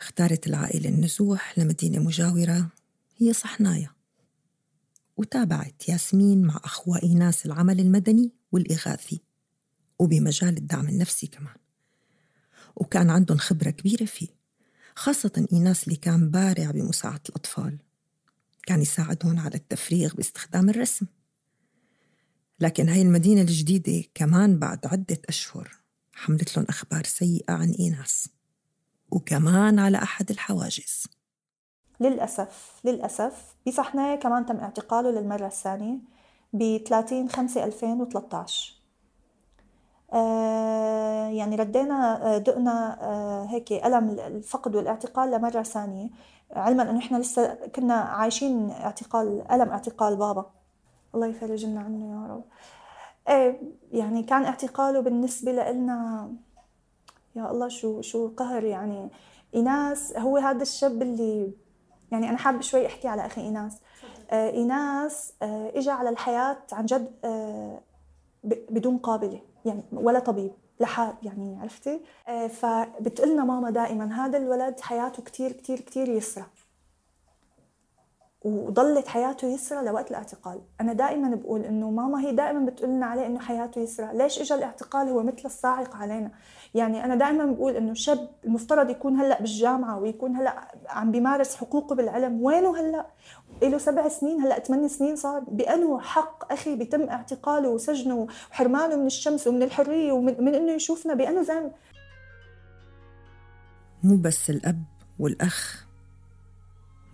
اختارت 0.00 0.46
العائلة 0.46 0.88
النزوح 0.88 1.58
لمدينة 1.58 1.98
مجاورة 1.98 2.68
هي 3.18 3.32
صحنايا. 3.32 3.90
وتابعت 5.16 5.88
ياسمين 5.88 6.42
مع 6.42 6.60
أخوة 6.64 7.02
إيناس 7.02 7.46
العمل 7.46 7.80
المدني 7.80 8.32
والإغاثي 8.52 9.20
وبمجال 9.98 10.56
الدعم 10.56 10.88
النفسي 10.88 11.26
كمان. 11.26 11.56
وكان 12.76 13.10
عندهم 13.10 13.38
خبرة 13.38 13.70
كبيرة 13.70 14.04
فيه 14.04 14.28
خاصة 14.94 15.46
إيناس 15.52 15.84
اللي 15.84 15.96
كان 15.96 16.30
بارع 16.30 16.70
بمساعدة 16.70 17.22
الأطفال 17.28 17.78
كان 18.66 18.82
يساعدهم 18.82 19.38
على 19.38 19.54
التفريغ 19.54 20.14
باستخدام 20.14 20.70
الرسم. 20.70 21.06
لكن 22.60 22.88
هاي 22.88 23.02
المدينة 23.02 23.40
الجديدة 23.40 24.08
كمان 24.14 24.58
بعد 24.58 24.86
عدة 24.86 25.18
أشهر 25.28 25.70
حملت 26.14 26.56
لهم 26.56 26.66
أخبار 26.68 27.04
سيئة 27.04 27.52
عن 27.52 27.70
إيناس 27.70 28.28
وكمان 29.10 29.78
على 29.78 29.98
أحد 29.98 30.30
الحواجز. 30.30 31.06
للأسف 32.00 32.80
للأسف 32.84 33.54
بصحنايا 33.66 34.16
كمان 34.16 34.46
تم 34.46 34.56
اعتقاله 34.56 35.10
للمرة 35.10 35.46
الثانية 35.46 35.98
ب 36.52 36.76
30 36.88 37.28
5 37.28 37.64
2013 37.64 38.74
آه 40.12 41.28
يعني 41.28 41.56
ردينا 41.56 42.34
آه، 42.34 42.38
دقنا 42.38 42.98
آه 43.02 43.44
هيك 43.44 43.72
ألم 43.72 44.10
الفقد 44.10 44.76
والاعتقال 44.76 45.30
لمرة 45.30 45.62
ثانية 45.62 46.08
علما 46.52 46.90
أنه 46.90 46.98
إحنا 46.98 47.16
لسه 47.18 47.54
كنا 47.54 47.94
عايشين 47.94 48.70
اعتقال 48.70 49.52
ألم 49.52 49.68
اعتقال 49.68 50.16
بابا. 50.16 50.50
الله 51.14 51.26
يفرج 51.26 51.66
لنا 51.66 51.80
عنه 51.80 52.10
يا 52.10 52.34
رب. 52.34 52.44
إيه 53.28 53.60
يعني 53.92 54.22
كان 54.22 54.44
اعتقاله 54.44 55.00
بالنسبة 55.00 55.52
لنا 55.52 56.30
يا 57.36 57.50
الله 57.50 57.68
شو 57.68 58.00
شو 58.00 58.28
قهر 58.36 58.64
يعني. 58.64 59.08
إيناس 59.54 60.16
هو 60.16 60.36
هذا 60.36 60.62
الشاب 60.62 61.02
اللي 61.02 61.52
يعني 62.12 62.28
أنا 62.28 62.36
حابة 62.36 62.60
شوي 62.60 62.86
أحكي 62.86 63.08
على 63.08 63.26
أخي 63.26 63.40
إيناس. 63.40 63.78
آه 64.30 64.50
إيناس 64.50 65.32
آه 65.42 65.72
اجى 65.74 65.90
على 65.90 66.08
الحياة 66.08 66.58
عن 66.72 66.86
جد 66.86 67.12
آه 67.24 67.80
بدون 68.44 68.98
قابلة 68.98 69.40
يعني 69.64 69.82
ولا 69.92 70.18
طبيب 70.18 70.52
لحال 70.80 71.14
يعني 71.22 71.58
عرفتي؟ 71.60 72.00
آه 72.28 72.46
فبتقلنا 72.46 73.44
ماما 73.44 73.70
دائما 73.70 74.24
هذا 74.26 74.38
الولد 74.38 74.80
حياته 74.80 75.22
كتير 75.22 75.52
كتير 75.52 75.80
كتير 75.80 76.08
يسرى. 76.08 76.44
وضلت 78.44 79.08
حياته 79.08 79.48
يسرى 79.48 79.84
لوقت 79.84 80.10
الاعتقال. 80.10 80.60
أنا 80.80 80.92
دائما 80.92 81.34
بقول 81.34 81.60
إنه 81.60 81.90
ماما 81.90 82.20
هي 82.20 82.32
دائما 82.32 82.66
بتقول 82.66 82.90
لنا 82.90 83.06
عليه 83.06 83.26
إنه 83.26 83.40
حياته 83.40 83.80
يسرى. 83.80 84.10
ليش 84.14 84.40
اجى 84.40 84.54
الاعتقال؟ 84.54 85.08
هو 85.08 85.22
مثل 85.22 85.42
الصاعقه 85.44 85.96
علينا. 85.96 86.30
يعني 86.74 87.04
أنا 87.04 87.14
دائما 87.14 87.46
بقول 87.46 87.76
إنه 87.76 87.94
شاب 87.94 88.28
المفترض 88.44 88.90
يكون 88.90 89.20
هلأ 89.20 89.38
بالجامعة 89.40 89.98
ويكون 89.98 90.36
هلأ 90.36 90.54
عم 90.88 91.10
بيمارس 91.10 91.56
حقوقه 91.56 91.94
بالعلم. 91.94 92.42
وينه 92.42 92.80
هلأ؟ 92.80 93.06
له 93.62 93.78
سبع 93.78 94.08
سنين 94.08 94.40
هلأ 94.40 94.58
ثمان 94.58 94.88
سنين 94.88 95.16
صار 95.16 95.40
بأنه 95.40 96.00
حق 96.00 96.52
أخي 96.52 96.76
بيتم 96.76 97.02
اعتقاله 97.08 97.68
وسجنه 97.68 98.14
وحرمانه 98.50 98.96
من 98.96 99.06
الشمس 99.06 99.46
ومن 99.46 99.62
الحرية 99.62 100.12
ومن 100.12 100.44
من 100.44 100.54
إنه 100.54 100.72
يشوفنا 100.72 101.14
بأنه 101.14 101.42
زلمة. 101.42 101.70
مو 104.04 104.16
بس 104.16 104.50
الأب 104.50 104.82
والأخ 105.18 105.86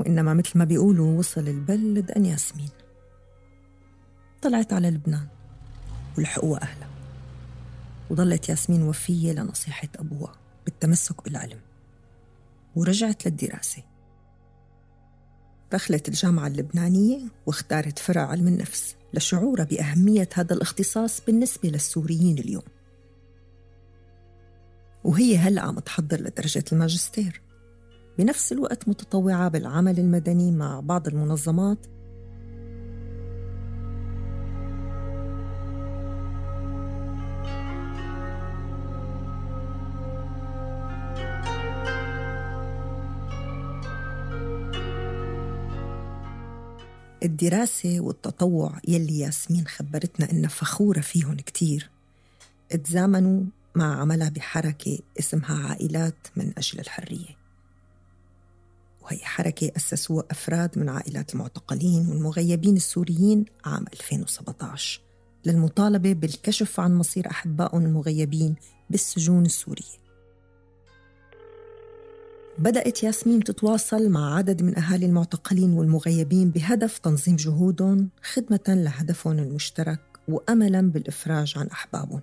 وإنما 0.08 0.34
مثل 0.34 0.58
ما 0.58 0.64
بيقولوا 0.64 1.18
وصل 1.18 1.48
البل 1.48 1.94
لدقن 1.94 2.26
ياسمين. 2.26 2.68
طلعت 4.42 4.72
على 4.72 4.90
لبنان 4.90 5.26
ولحقوها 6.18 6.62
أهلها. 6.62 6.88
وظلت 8.10 8.48
ياسمين 8.48 8.82
وفية 8.82 9.32
لنصيحة 9.32 9.88
أبوها 9.96 10.32
بالتمسك 10.64 11.24
بالعلم. 11.24 11.60
ورجعت 12.76 13.26
للدراسة. 13.26 13.82
دخلت 15.72 16.08
الجامعة 16.08 16.46
اللبنانية 16.46 17.20
واختارت 17.46 17.98
فرع 17.98 18.26
علم 18.26 18.48
النفس 18.48 18.96
لشعورها 19.14 19.64
بأهمية 19.64 20.28
هذا 20.34 20.54
الاختصاص 20.54 21.20
بالنسبة 21.26 21.68
للسوريين 21.68 22.38
اليوم. 22.38 22.64
وهي 25.04 25.36
هلأ 25.38 25.62
عم 25.62 25.78
تحضر 25.78 26.20
لدرجة 26.20 26.64
الماجستير. 26.72 27.47
بنفس 28.18 28.52
الوقت 28.52 28.88
متطوعة 28.88 29.48
بالعمل 29.48 29.98
المدني 29.98 30.50
مع 30.50 30.80
بعض 30.80 31.08
المنظمات. 31.08 31.78
الدراسة 47.22 48.00
والتطوع 48.00 48.80
يلي 48.88 49.18
ياسمين 49.18 49.66
خبرتنا 49.66 50.30
إنها 50.32 50.48
فخورة 50.48 51.00
فيهم 51.00 51.36
كتير. 51.36 51.90
اتزامنوا 52.72 53.42
مع 53.74 54.00
عملها 54.00 54.28
بحركة 54.28 54.98
اسمها 55.18 55.68
عائلات 55.68 56.26
من 56.36 56.52
أجل 56.58 56.80
الحرية. 56.80 57.47
وهي 59.08 59.18
حركة 59.18 59.70
أسسوها 59.76 60.24
أفراد 60.30 60.78
من 60.78 60.88
عائلات 60.88 61.34
المعتقلين 61.34 62.08
والمغيبين 62.08 62.76
السوريين 62.76 63.44
عام 63.64 63.84
2017 63.92 65.00
للمطالبة 65.46 66.12
بالكشف 66.12 66.80
عن 66.80 66.94
مصير 66.94 67.30
أحبائهم 67.30 67.84
المغيبين 67.84 68.56
بالسجون 68.90 69.46
السورية. 69.46 69.98
بدأت 72.58 73.02
ياسمين 73.02 73.44
تتواصل 73.44 74.08
مع 74.08 74.36
عدد 74.36 74.62
من 74.62 74.78
أهالي 74.78 75.06
المعتقلين 75.06 75.72
والمغيبين 75.72 76.50
بهدف 76.50 76.98
تنظيم 76.98 77.36
جهودهم 77.36 78.08
خدمة 78.22 78.60
لهدفهم 78.68 79.38
المشترك 79.38 80.00
وأملا 80.28 80.80
بالإفراج 80.80 81.54
عن 81.56 81.66
أحبابهم. 81.66 82.20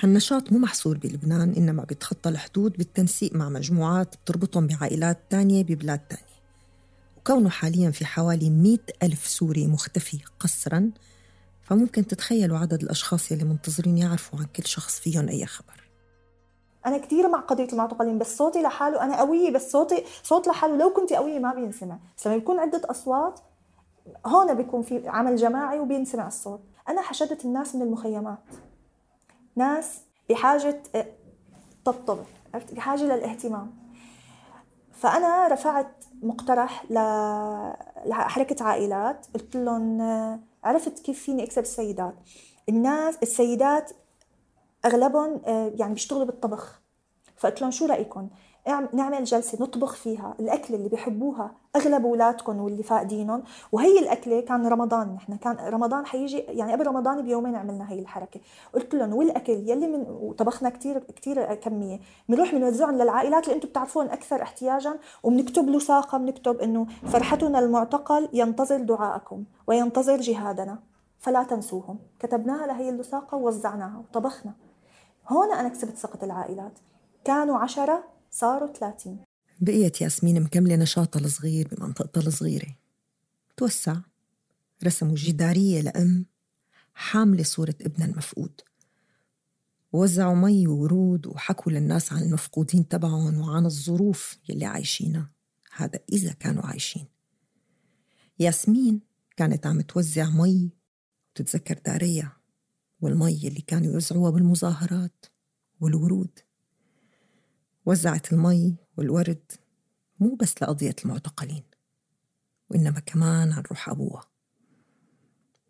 هالنشاط 0.00 0.52
مو 0.52 0.58
محصور 0.58 0.98
بلبنان 0.98 1.54
إنما 1.56 1.84
بيتخطى 1.84 2.28
الحدود 2.30 2.72
بالتنسيق 2.72 3.34
مع 3.34 3.48
مجموعات 3.48 4.14
بتربطهم 4.16 4.66
بعائلات 4.66 5.18
تانية 5.30 5.64
ببلاد 5.64 5.98
تانية. 5.98 6.32
وكونه 7.16 7.50
حاليا 7.50 7.90
في 7.90 8.04
حوالي 8.04 8.50
مئة 8.50 8.92
ألف 9.02 9.26
سوري 9.26 9.66
مختفي 9.66 10.18
قسرا 10.40 10.90
فممكن 11.62 12.06
تتخيلوا 12.06 12.58
عدد 12.58 12.82
الأشخاص 12.82 13.32
يلي 13.32 13.44
منتظرين 13.44 13.98
يعرفوا 13.98 14.38
عن 14.38 14.44
كل 14.44 14.66
شخص 14.66 15.00
فيهم 15.00 15.28
أي 15.28 15.46
خبر. 15.46 15.90
أنا 16.86 16.98
كثير 16.98 17.28
مع 17.28 17.40
قضيه 17.40 17.68
المعتقلين 17.72 18.18
بس 18.18 18.36
صوتي 18.36 18.62
لحاله 18.62 19.04
أنا 19.04 19.20
قوية 19.20 19.50
بس 19.50 19.72
صوتي 19.72 20.04
صوت 20.22 20.48
لحاله 20.48 20.76
لو 20.76 20.92
كنت 20.92 21.12
قوية 21.12 21.38
ما 21.38 21.54
بينسمع. 21.54 21.98
بس 22.18 22.26
لما 22.26 22.36
يكون 22.36 22.60
عدة 22.60 22.82
أصوات 22.84 23.40
هون 24.26 24.54
بيكون 24.54 24.82
في 24.82 25.08
عمل 25.08 25.36
جماعي 25.36 25.80
وبينسمع 25.80 26.26
الصوت. 26.26 26.60
أنا 26.88 27.02
حشدت 27.02 27.44
الناس 27.44 27.74
من 27.74 27.82
المخيمات. 27.82 28.38
ناس 29.56 30.00
بحاجة 30.30 30.82
آه، 30.94 31.06
طبطب 31.84 32.18
بحاجة 32.72 33.02
للاهتمام. 33.02 33.82
فأنا 34.92 35.48
رفعت 35.48 36.04
مقترح 36.22 36.84
لحركة 38.06 38.64
عائلات 38.64 39.26
قلت 39.34 39.56
لهم 39.56 40.00
آه، 40.00 40.40
عرفت 40.64 40.98
كيف 40.98 41.22
فيني 41.22 41.44
أكسب 41.44 41.62
السيدات. 41.62 42.14
الناس 42.68 43.18
السيدات 43.22 43.92
أغلبهم 44.84 45.40
آه، 45.46 45.72
يعني 45.76 45.92
بيشتغلوا 45.92 46.24
بالطبخ. 46.24 46.82
فقلت 47.36 47.62
لهم 47.62 47.70
شو 47.70 47.86
رايكم 47.86 48.28
نعمل 48.92 49.24
جلسة 49.24 49.58
نطبخ 49.60 49.94
فيها. 49.94 50.34
الأكلة 50.40 50.76
اللي 50.76 50.88
بيحبوها 50.88 51.50
أغلب 51.76 52.06
اولادكم 52.06 52.58
واللي 52.58 52.82
فاقدينهم 52.82 53.42
وهي 53.72 53.98
الأكلة 53.98 54.40
كان 54.40 54.66
رمضان. 54.66 55.14
نحن 55.14 55.36
كان 55.36 55.56
رمضان 55.56 56.06
حيجي 56.06 56.38
يعني 56.38 56.72
قبل 56.72 56.86
رمضان 56.86 57.22
بيومين 57.22 57.56
عملنا 57.56 57.90
هي 57.90 57.98
الحركة. 57.98 58.40
قلت 58.74 58.94
لهم 58.94 59.14
والأكل 59.14 59.52
يلي 59.52 59.86
من 59.86 60.06
وطبخنا 60.08 60.68
كثير 60.68 60.98
كثير 60.98 61.54
كمية. 61.54 62.00
بنروح 62.28 62.54
بنوزعهم 62.54 62.94
للعائلات 62.94 63.44
اللي 63.44 63.54
أنتم 63.56 63.68
بتعرفون 63.68 64.06
أكثر 64.06 64.42
احتياجا. 64.42 64.98
وبنكتب 65.22 65.68
لصاقه 65.68 66.18
بنكتب 66.18 66.56
إنه 66.56 66.86
فرحتنا 67.06 67.58
المعتقل 67.58 68.28
ينتظر 68.32 68.80
دعاءكم 68.80 69.44
وينتظر 69.66 70.16
جهادنا. 70.16 70.78
فلا 71.18 71.42
تنسوهم. 71.42 71.98
كتبناها 72.20 72.66
لهي 72.66 72.88
اللصاقه 72.88 73.36
ووزعناها 73.36 73.98
وطبخنا. 73.98 74.52
هون 75.28 75.52
أنا 75.52 75.68
كسبت 75.68 75.96
ثقة 75.96 76.24
العائلات. 76.24 76.78
كانوا 77.24 77.58
عشرة 77.58 78.11
صاروا 78.34 78.72
ثلاثين. 78.72 79.24
بقيت 79.60 80.00
ياسمين 80.00 80.42
مكملة 80.42 80.76
نشاطها 80.76 81.20
الصغير 81.20 81.68
بمنطقتها 81.68 82.26
الصغيرة. 82.26 82.76
توسع 83.56 83.96
رسموا 84.84 85.14
جدارية 85.14 85.80
لأم 85.80 86.26
حاملة 86.94 87.42
صورة 87.42 87.74
ابنها 87.80 88.06
المفقود. 88.06 88.60
وزعوا 89.92 90.34
مي 90.34 90.66
وورود 90.66 91.26
وحكوا 91.26 91.72
للناس 91.72 92.12
عن 92.12 92.22
المفقودين 92.22 92.88
تبعهم 92.88 93.40
وعن 93.40 93.66
الظروف 93.66 94.38
يلي 94.48 94.64
عايشينها. 94.64 95.30
هذا 95.72 96.00
إذا 96.12 96.32
كانوا 96.32 96.66
عايشين. 96.66 97.06
ياسمين 98.38 99.00
كانت 99.36 99.66
عم 99.66 99.80
توزع 99.80 100.30
مي 100.30 100.70
وتتذكر 101.30 101.78
داريا 101.86 102.32
والمي 103.00 103.48
اللي 103.48 103.60
كانوا 103.60 103.92
يوزعوها 103.92 104.30
بالمظاهرات 104.30 105.26
والورود. 105.80 106.38
وزعت 107.86 108.32
المي 108.32 108.76
والورد 108.96 109.52
مو 110.20 110.34
بس 110.34 110.62
لقضية 110.62 110.96
المعتقلين 111.04 111.64
وإنما 112.70 113.00
كمان 113.00 113.52
عن 113.52 113.62
روح 113.62 113.88
أبوها. 113.88 114.28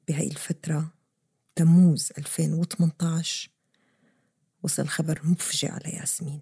بهاي 0.09 0.27
الفترة 0.27 0.95
تموز 1.55 2.13
2018 2.19 3.51
وصل 4.63 4.89
خبر 4.89 5.21
مفجع 5.25 5.73
على 5.73 5.91
ياسمين 5.91 6.41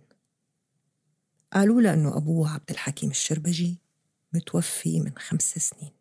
قالوا 1.52 1.82
لها 1.82 1.94
أنه 1.94 2.16
أبوها 2.16 2.52
عبد 2.52 2.70
الحكيم 2.70 3.10
الشربجي 3.10 3.78
متوفي 4.32 5.00
من 5.00 5.18
خمس 5.18 5.58
سنين. 5.58 5.99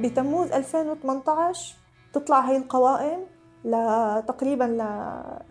بتموز 0.00 0.52
2018 0.52 1.74
تطلع 2.12 2.40
هي 2.40 2.56
القوائم 2.56 3.20
لتقريبا 3.64 4.64
ل 4.64 4.80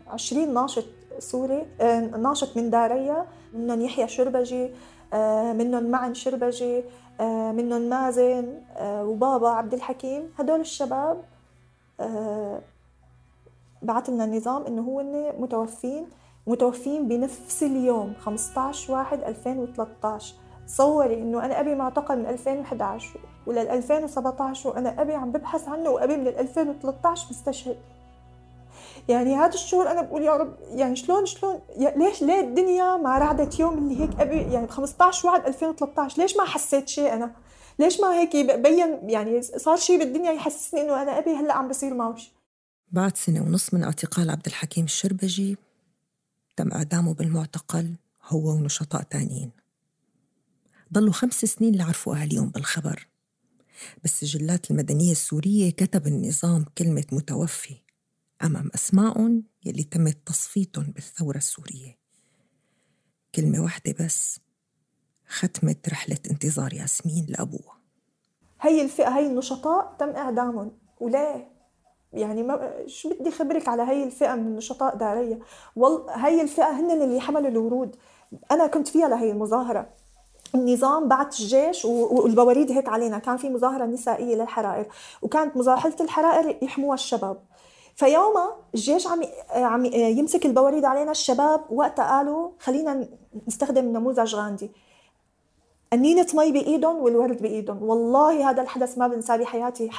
20 0.08 0.54
ناشط 0.54 0.86
سوري 1.20 1.66
آه، 1.82 2.00
ناشط 2.00 2.58
من 2.58 2.70
داريا 2.70 3.26
منهم 3.54 3.82
يحيى 3.82 4.08
شربجي 4.08 4.72
آه، 5.14 5.54
منهم 5.54 5.84
معن 5.84 6.14
شربجي 6.14 6.84
آه، 7.20 7.52
منهم 7.52 7.82
مازن 7.82 8.62
وبابا 8.82 9.50
عبد 9.50 9.74
الحكيم. 9.74 10.34
هدول 10.40 10.60
الشباب 10.60 11.24
بعث 13.82 14.10
لنا 14.10 14.24
النظام 14.24 14.66
إنه 14.66 14.82
هو 14.82 15.04
متوفين 15.40 16.08
متوفين 16.48 17.08
بنفس 17.08 17.64
اليوم 17.64 18.14
15 18.20 18.94
1 18.94 19.24
2013 19.24 20.36
تصوري 20.68 21.14
إنه 21.22 21.46
أنا 21.46 21.60
أبي 21.60 21.76
معتقل 21.76 22.20
من 22.20 22.26
2011 22.26 23.20
ولل 23.50 23.70
2017 23.70 24.70
وأنا 24.70 25.02
أبي 25.02 25.14
عم 25.14 25.32
ببحث 25.32 25.68
عنه 25.68 25.90
وأبي 25.90 26.18
من 26.18 26.28
2013 26.28 27.28
مستشهد. 27.30 27.78
يعني 29.10 29.36
هذا 29.36 29.54
الشعور 29.54 29.92
أنا 29.92 30.02
بقول 30.02 30.24
يا 30.24 30.36
رب 30.36 30.54
يعني 30.72 30.96
شلون 30.96 31.26
شلون؟ 31.26 31.60
ليش 31.78 32.22
ليه 32.22 32.40
الدنيا 32.40 32.98
ما 32.98 33.18
رعدت 33.18 33.60
يوم 33.60 33.78
اللي 33.78 34.02
هيك 34.02 34.20
أبي؟ 34.20 34.54
يعني 34.54 34.68
15 34.68 35.28
1 35.28 35.46
2013 35.48 36.22
ليش 36.22 36.38
ما 36.38 36.44
حسيت 36.46 36.90
شيء 36.90 37.14
أنا؟ 37.14 37.32
ليش 37.80 38.00
ما 38.00 38.14
هيك 38.14 38.36
بين 38.36 39.10
يعني 39.10 39.42
صار 39.42 39.78
شيء 39.78 40.00
بالدنيا 40.00 40.32
يحسسني 40.32 40.82
إنه 40.82 41.02
أنا 41.02 41.18
أبي 41.18 41.36
هلأ 41.36 41.54
عم 41.54 41.68
بصير 41.68 41.94
معه 41.94 42.16
بعد 42.92 43.18
سنة 43.18 43.42
ونص 43.42 43.74
من 43.74 43.84
اعتقال 43.84 44.30
عبد 44.30 44.46
الحكيم 44.46 44.86
الشربجي 44.86 45.58
تم 46.58 46.72
إعدامه 46.72 47.14
بالمعتقل 47.14 47.96
هو 48.24 48.50
ونشطاء 48.50 49.04
تانيين. 49.04 49.52
ضلوا 50.94 51.14
خمس 51.14 51.46
سنين 51.46 51.76
لعرفوا 51.76 52.16
أهاليهم 52.16 52.50
بالخبر. 52.50 53.08
بس 54.04 54.24
السجلات 54.24 54.72
المدنية 54.72 55.12
السورية 55.12 55.72
كتب 55.72 56.08
النظام 56.08 56.66
كلمة 56.78 57.06
متوفي 57.12 57.76
أمام 58.44 58.70
أسمائهم 58.76 59.44
يلي 59.66 59.84
تم 59.84 60.10
تصفيتهم 60.10 60.84
بالثورة 60.84 61.38
السورية. 61.38 61.98
كلمة 63.36 63.64
واحدة 63.64 63.96
بس 64.00 64.40
ختمت 65.28 65.90
رحلة 65.90 66.18
انتظار 66.32 66.74
ياسمين 66.74 67.26
لأبوها. 67.30 67.80
هي 68.62 68.82
الفئة 68.82 69.10
هي 69.10 69.28
النشطاء 69.28 69.96
تم 70.00 70.10
إعدامهم. 70.10 70.72
وليه؟ 71.00 71.52
يعني 72.14 72.44
ما 72.44 72.84
شو 72.88 73.20
بدي 73.20 73.32
خبرك 73.32 73.68
على 73.68 73.84
هي 73.84 74.04
الفئة 74.04 74.36
من 74.36 74.48
النشطاء 74.48 74.96
دارية؟ 74.96 75.40
والله 75.76 76.28
هي 76.28 76.42
الفئة 76.42 76.80
هن 76.80 76.92
اللي 76.92 77.20
حملوا 77.20 77.50
الورود. 77.50 77.96
أنا 78.52 78.68
كنت 78.68 78.88
فيها 78.88 79.08
لهي 79.08 79.32
المظاهرة. 79.32 79.99
النظام 80.56 81.08
بعت 81.08 81.40
الجيش 81.40 81.86
والبواريد 81.86 82.72
هيك 82.72 82.90
علينا. 82.90 83.20
كان 83.20 83.38
في 83.38 83.50
مظاهرة 83.50 83.86
نسائية 83.86 84.36
للحرائر 84.36 84.86
وكانت 85.22 85.58
مظاهرة 85.58 86.02
الحرائر 86.02 86.58
يحموها 86.62 86.94
الشباب. 86.94 87.38
فيوما 87.96 88.56
الجيش 88.76 89.08
عم 89.08 89.22
عم 89.52 89.86
يمسك 89.86 90.46
البواريد 90.46 90.86
علينا 90.86 91.12
الشباب 91.12 91.62
وقتها 91.70 92.06
قالوا 92.06 92.50
خلينا 92.60 93.08
نستخدم 93.48 93.86
نموذج 93.86 94.36
غاندي. 94.36 94.72
أنينة 95.94 96.28
مي 96.34 96.52
بإيدهم 96.52 96.96
والورد 96.96 97.42
بإيدهم. 97.42 97.84
والله 97.84 98.50
هذا 98.50 98.62
الحدث 98.62 98.98
ما 98.98 99.08
بنساه 99.08 99.36
بحياتي. 99.36 99.90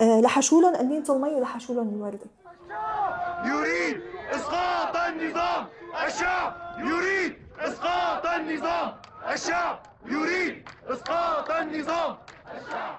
لحشوا 0.00 0.62
لهم 0.62 0.74
أنينة 0.74 1.04
المي 1.10 1.34
ولحشوا 1.34 1.74
لهم 1.74 1.88
الوردة 1.88 2.26
يريد 3.44 4.00
إسقاط 4.30 4.96
النظام. 4.96 5.66
الشعب 6.06 6.52
يريد 6.78 7.36
إسقاط 7.60 8.26
النظام. 8.26 8.92
الشعب 9.30 9.78
يريد 10.06 10.68
إسقاط 10.88 11.50
النظام. 11.50 12.16
الشعب 12.56 12.98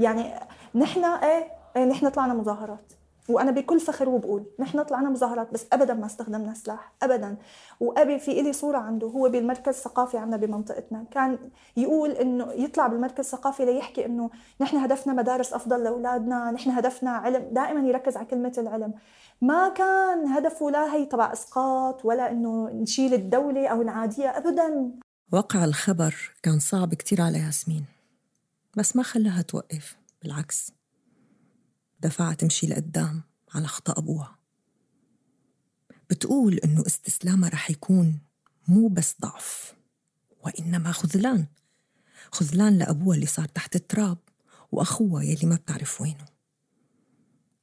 يعني 0.00 0.34
نحن 0.74 1.04
إيه, 1.04 1.52
إيه 1.76 1.84
نحن 1.84 2.08
طلعنا 2.08 2.34
مظاهرات. 2.34 2.92
وأنا 3.28 3.50
بكل 3.50 3.80
فخر 3.80 4.08
وبقول 4.08 4.44
نحن 4.58 4.82
طلعنا 4.82 5.10
مظاهرات 5.10 5.52
بس 5.52 5.66
ابدا 5.72 5.94
ما 5.94 6.06
استخدمنا 6.06 6.54
سلاح. 6.54 6.92
ابدا. 7.02 7.36
وأبي 7.80 8.18
في 8.18 8.40
إلي 8.40 8.52
صورة 8.52 8.78
عنده 8.78 9.06
هو 9.06 9.28
بالمركز 9.28 9.76
الثقافي 9.76 10.18
عندنا 10.18 10.36
بمنطقتنا. 10.36 11.04
كان 11.10 11.38
يقول 11.76 12.10
إنه 12.10 12.52
يطلع 12.52 12.86
بالمركز 12.86 13.24
الثقافي 13.24 13.64
ليحكي 13.64 14.06
إنه 14.06 14.30
نحن 14.60 14.76
هدفنا 14.76 15.12
مدارس 15.12 15.52
أفضل 15.52 15.84
لأولادنا 15.84 16.50
نحن 16.50 16.70
هدفنا 16.70 17.10
علم. 17.10 17.48
دائما 17.52 17.88
يركز 17.88 18.16
على 18.16 18.26
كلمة 18.26 18.52
العلم. 18.58 18.94
ما 19.40 19.68
كان 19.68 20.26
هدفه 20.26 20.70
لا 20.70 20.94
هي 20.94 21.06
تبع 21.06 21.32
إسقاط 21.32 22.04
ولا 22.04 22.30
إنه 22.30 22.70
نشيل 22.70 23.14
الدولة 23.14 23.68
أو 23.68 23.82
نعاديها 23.82 24.38
ابدا. 24.38 24.90
وقع 25.32 25.64
الخبر 25.64 26.14
كان 26.42 26.58
صعب 26.58 26.94
كتير 26.94 27.20
على 27.20 27.38
ياسمين 27.38 27.84
بس 28.76 28.96
ما 28.96 29.02
خلاها 29.02 29.42
توقف 29.42 29.96
بالعكس. 30.22 30.72
دفعت 32.00 32.40
تمشي 32.40 32.66
لقدام 32.66 33.22
على 33.54 33.66
خطأ 33.66 33.98
أبوها. 33.98 34.38
بتقول 36.10 36.54
إنه 36.54 36.86
استسلامها 36.86 37.48
رح 37.48 37.70
يكون 37.70 38.18
مو 38.68 38.88
بس 38.88 39.14
ضعف 39.20 39.74
وإنما 40.42 40.92
خذلان. 40.92 41.46
خذلان 42.32 42.78
لأبوها 42.78 43.16
اللي 43.16 43.26
صار 43.26 43.46
تحت 43.46 43.76
التراب 43.76 44.18
وأخوها 44.72 45.22
يلي 45.22 45.46
ما 45.46 45.54
بتعرف 45.54 46.00
وينه. 46.00 46.26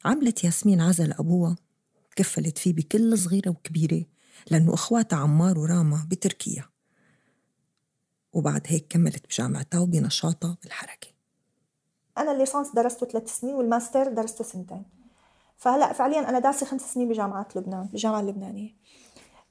عملت 0.06 0.44
ياسمين 0.44 0.82
عزل 0.82 1.12
أبوها 1.14 1.56
كفلت 2.16 2.58
فيه 2.58 2.74
بكل 2.74 3.18
صغيرة 3.18 3.50
وكبيرة 3.50 4.06
لأنه 4.52 4.74
أخواتها 4.74 5.18
عمار 5.18 5.60
وراما 5.60 6.08
بتركيا. 6.10 6.77
وبعد 8.34 8.62
هيك 8.68 8.88
كملت 8.90 9.26
بجامعتها 9.28 9.80
وبنشاطها 9.80 10.58
بالحركة. 10.64 11.08
أنا 12.18 12.32
الليسانس 12.32 12.72
درسته 12.72 13.06
ثلاث 13.06 13.40
سنين 13.40 13.56
والماستر 13.56 14.08
درسته 14.08 14.44
سنتين. 14.44 14.84
فهلأ 15.58 15.94
فعليا 15.94 16.30
أنا 16.30 16.40
دارسة 16.40 16.66
خمس 16.66 16.94
سنين 16.94 17.10
بجامعة 17.10 17.48
لبنان 17.56 17.84
بالجامعة 17.84 18.20
اللبنانية. 18.20 18.76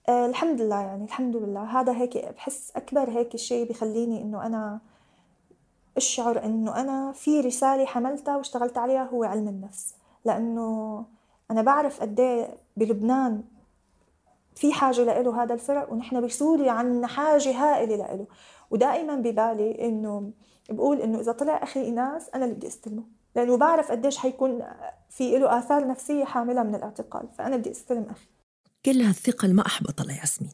أه 0.08 0.26
الحمد 0.26 0.60
لله 0.60 0.80
يعني 0.80 1.04
الحمد 1.04 1.36
لله. 1.36 1.80
هذا 1.80 1.92
هيك 1.92 2.18
بحس 2.18 2.72
أكبر 2.76 3.10
هيك 3.10 3.36
شيء 3.36 3.68
بخليني 3.68 4.22
إنه 4.22 4.46
أنا 4.46 4.80
أشعر 5.96 6.44
إنه 6.44 6.80
أنا 6.80 7.12
في 7.12 7.40
رسالة 7.40 7.86
حملتها 7.86 8.36
واشتغلت 8.36 8.78
عليها 8.78 9.04
هو 9.04 9.24
علم 9.24 9.48
النفس. 9.48 9.94
لأنه 10.24 11.04
أنا 11.50 11.62
بعرف 11.62 12.00
قد 12.00 12.20
إيه 12.20 12.56
بلبنان 12.76 13.42
في 14.54 14.72
حاجة 14.72 15.20
له 15.22 15.42
هذا 15.42 15.54
الفرق 15.54 15.92
ونحن 15.92 16.20
بسوريا 16.20 16.72
عندنا 16.72 17.06
حاجة 17.06 17.50
هائلة 17.50 17.96
له 17.96 18.26
ودائما 18.70 19.16
ببالي 19.16 19.88
إنه 19.88 20.32
بقول 20.70 21.00
إنه 21.00 21.20
إذا 21.20 21.32
طلع 21.32 21.62
أخي 21.62 21.80
ايناس 21.80 22.28
أنا 22.34 22.44
اللي 22.44 22.54
بدي 22.54 22.68
أستلمه. 22.68 23.04
لأنه 23.36 23.56
بعرف 23.56 23.90
قديش 23.90 24.16
حيكون 24.16 24.62
في 25.10 25.38
له 25.38 25.58
آثار 25.58 25.88
نفسية 25.88 26.24
حاملة 26.24 26.62
من 26.62 26.74
الاعتقال 26.74 27.28
فأنا 27.38 27.56
بدي 27.56 27.70
أستلم 27.70 28.06
أخي. 28.10 28.26
كل 28.84 29.00
هالثقل 29.00 29.54
ما 29.54 29.66
احبط 29.66 30.02
لياسمين. 30.02 30.52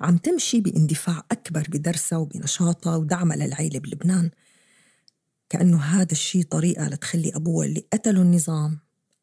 عم 0.00 0.16
تمشي 0.16 0.60
باندفاع 0.60 1.22
أكبر 1.32 1.66
بدرسها 1.68 2.18
وبنشاطها 2.18 2.96
ودعمها 2.96 3.36
للعيلة 3.36 3.78
بلبنان. 3.78 4.30
كأنه 5.48 5.78
هذا 5.78 6.12
الشيء 6.12 6.42
طريقة 6.42 6.88
لتخلي 6.88 7.32
ابوها 7.36 7.66
اللي 7.66 7.84
قتله 7.92 8.22
النظام 8.22 8.78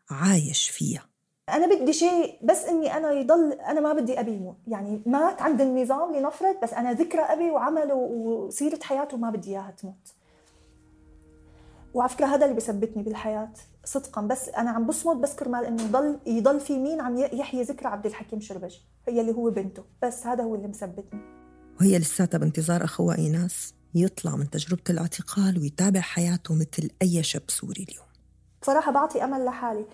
عايش 0.09 0.69
فيها. 0.69 1.14
أنا 1.49 1.75
بدي 1.75 1.93
شيء 1.93 2.39
بس 2.43 2.63
إني 2.63 2.97
أنا 2.97 3.11
يضل 3.11 3.51
أنا 3.53 3.81
ما 3.81 3.93
بدي 3.93 4.19
أبي 4.19 4.31
يموت 4.31 4.55
يعني 4.67 5.01
مات 5.05 5.41
عند 5.41 5.61
النظام 5.61 6.15
لنفرض 6.15 6.55
بس 6.63 6.73
أنا 6.73 6.93
ذكرى 6.93 7.21
أبي 7.21 7.51
وعمله 7.51 7.93
وسيره 7.95 8.79
حياته 8.83 9.17
ما 9.17 9.29
بدي 9.29 9.49
إياها 9.49 9.73
تموت. 9.81 10.13
وعلى 11.93 12.09
فكرة 12.09 12.25
هذا 12.25 12.45
اللي 12.45 12.55
بثبتني 12.55 13.03
بالحياة 13.03 13.49
صدقا 13.83 14.21
بس 14.21 14.49
أنا 14.49 14.69
عم 14.69 14.87
بصمد 14.87 15.21
بس 15.21 15.35
كرمال 15.35 15.65
إنه 15.65 15.83
يضل 15.83 16.19
يضل 16.25 16.59
في 16.59 16.77
مين 16.77 17.01
عم 17.01 17.17
يحيي 17.17 17.63
ذكرى 17.63 17.87
عبد 17.87 18.05
الحكيم 18.05 18.39
شربجي 18.39 18.81
هي 19.07 19.21
اللي 19.21 19.31
هو 19.31 19.49
بنته 19.49 19.83
بس 20.03 20.27
هذا 20.27 20.43
هو 20.43 20.55
اللي 20.55 20.67
مثبتني. 20.67 21.19
وهي 21.81 21.99
لساتها 21.99 22.37
بانتظار 22.37 22.83
اخوها 22.83 23.17
ايناس 23.17 23.73
يطلع 23.95 24.35
من 24.35 24.49
تجربة 24.49 24.83
الاعتقال 24.89 25.59
ويتابع 25.59 25.99
حياته 25.99 26.53
مثل 26.53 26.89
أي 27.01 27.23
شاب 27.23 27.43
سوري 27.47 27.85
اليوم. 27.89 28.05
بصراحه 28.61 28.91
بعطي 28.91 29.23
أمل 29.23 29.45
لحالي. 29.45 29.85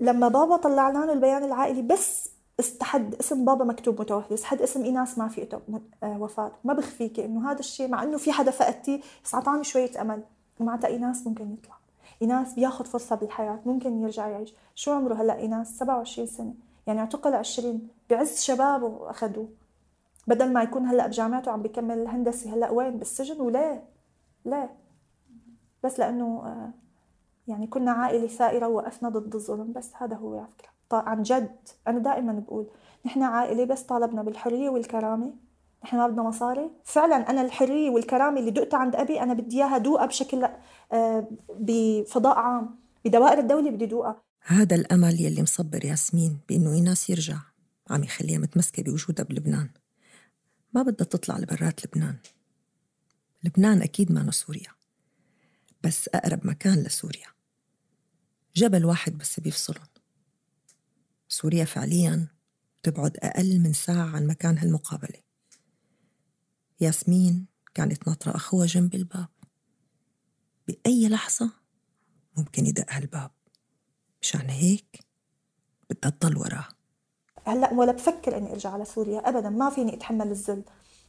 لما 0.00 0.28
بابا 0.28 0.56
طلع 0.56 0.90
لنا 0.90 1.12
البيان 1.12 1.44
العائلي 1.44 1.82
بس 1.82 2.30
استحد 2.60 3.14
اسم 3.14 3.44
بابا 3.44 3.64
مكتوب 3.64 4.00
متوفي 4.00 4.34
استحد 4.34 4.62
اسم 4.62 4.82
إيناس 4.84 5.18
ما 5.18 5.28
في 5.28 5.60
آه، 6.02 6.20
وفاة. 6.20 6.52
ما 6.64 6.74
بخفيكي 6.74 7.24
إنه 7.24 7.50
هذا 7.50 7.58
الشيء 7.58 7.88
مع 7.88 8.02
إنه 8.02 8.18
في 8.18 8.32
حدا 8.32 8.50
فقدتيه 8.50 9.00
بس 9.24 9.34
اعطاني 9.34 9.64
شوية 9.64 10.00
أمل. 10.00 10.22
ومعناتها 10.60 10.88
إيناس 10.88 11.26
ممكن 11.26 11.52
يطلع. 11.52 11.74
إيناس 12.22 12.54
بياخذ 12.54 12.84
فرصة 12.84 13.16
بالحياة 13.16 13.60
ممكن 13.66 14.02
يرجع 14.02 14.28
يعيش. 14.28 14.54
شو 14.74 14.92
عمره 14.92 15.14
هلأ 15.14 15.36
إيناس؟ 15.36 15.78
27 15.78 16.26
سنة. 16.26 16.54
يعني 16.86 17.00
اعتقل 17.00 17.34
20 17.34 17.88
بعز 18.10 18.40
شبابه 18.40 19.10
اخذوه 19.10 19.48
بدل 20.26 20.52
ما 20.52 20.62
يكون 20.62 20.86
هلأ 20.86 21.06
بجامعته 21.06 21.50
عم 21.50 21.62
بيكمل 21.62 21.98
الهندسه 21.98 22.54
هلأ 22.54 22.70
وين؟ 22.70 22.98
بالسجن؟ 22.98 23.40
وليه؟ 23.40 23.84
ليه؟ 24.44 24.70
بس 25.84 25.98
لأنه 25.98 26.42
آه، 26.44 26.70
يعني 27.48 27.66
كنا 27.66 27.90
عائلة 27.90 28.26
ثائرة 28.26 28.68
ووقفنا 28.68 29.08
ضد 29.08 29.34
الظلم 29.34 29.72
بس 29.72 29.90
هذا 29.94 30.16
هو 30.16 30.38
على 30.38 30.48
فكرة. 30.58 30.74
عن 30.92 31.22
جد 31.22 31.56
أنا 31.88 31.98
دائما 31.98 32.32
بقول 32.32 32.66
نحن 33.06 33.22
عائلة 33.22 33.64
بس 33.64 33.82
طالبنا 33.82 34.22
بالحرية 34.22 34.70
والكرامة. 34.70 35.32
نحن 35.84 35.96
ما 35.96 36.06
بدنا 36.06 36.22
مصاري. 36.22 36.70
فعلا 36.84 37.30
أنا 37.30 37.42
الحرية 37.42 37.90
والكرامة 37.90 38.40
اللي 38.40 38.50
دقتها 38.50 38.78
عند 38.78 38.96
أبي 38.96 39.20
أنا 39.20 39.34
بدي 39.34 39.56
إياها 39.56 39.78
دوقها 39.78 40.06
بشكل 40.06 40.48
آه، 40.92 41.28
بفضاء 41.58 42.38
عام 42.38 42.76
بدوائر 43.04 43.38
الدولة 43.38 43.70
بدي 43.70 43.86
دوقها. 43.86 44.22
هذا 44.46 44.76
الأمل 44.76 45.20
يلي 45.20 45.42
مصبر 45.42 45.84
ياسمين 45.84 46.38
بإنه 46.48 46.72
إيناس 46.72 47.10
يرجع 47.10 47.36
عم 47.90 48.04
يخليها 48.04 48.38
متمسكة 48.38 48.82
بوجودها 48.82 49.24
بلبنان. 49.24 49.68
ما 50.72 50.82
بدها 50.82 51.06
تطلع 51.06 51.38
لبرات 51.38 51.86
لبنان. 51.86 52.16
لبنان 53.44 53.82
أكيد 53.82 54.12
ما 54.12 54.30
سوريا 54.30 54.70
بس 55.82 56.08
أقرب 56.08 56.46
مكان 56.46 56.82
لسوريا. 56.82 57.33
جبل 58.56 58.84
واحد 58.84 59.18
بس 59.18 59.40
بيفصلهم. 59.40 59.86
سوريا 61.28 61.64
فعليا 61.64 62.26
تبعد 62.82 63.16
أقل 63.16 63.60
من 63.60 63.72
ساعة 63.72 64.16
عن 64.16 64.26
مكان 64.26 64.58
هالمقابلة. 64.58 65.20
ياسمين 66.80 67.46
كانت 67.74 68.08
ناطرة 68.08 68.36
أخوها 68.36 68.66
جنب 68.66 68.94
الباب. 68.94 69.28
بأي 70.68 71.08
لحظة 71.08 71.50
ممكن 72.36 72.66
يدق 72.66 72.92
هالباب. 72.92 73.30
مشان 74.22 74.50
هيك 74.50 75.00
بدها 75.90 76.10
تضل 76.10 76.36
وراه. 76.36 76.68
هلأ 77.46 77.72
ولا 77.72 77.92
بفكر 77.92 78.38
إني 78.38 78.52
أرجع 78.52 78.70
على 78.70 78.84
سوريا. 78.84 79.28
ابدا 79.28 79.50
ما 79.50 79.70
فيني 79.70 79.94
أتحمل 79.94 80.30
الذل 80.30 80.64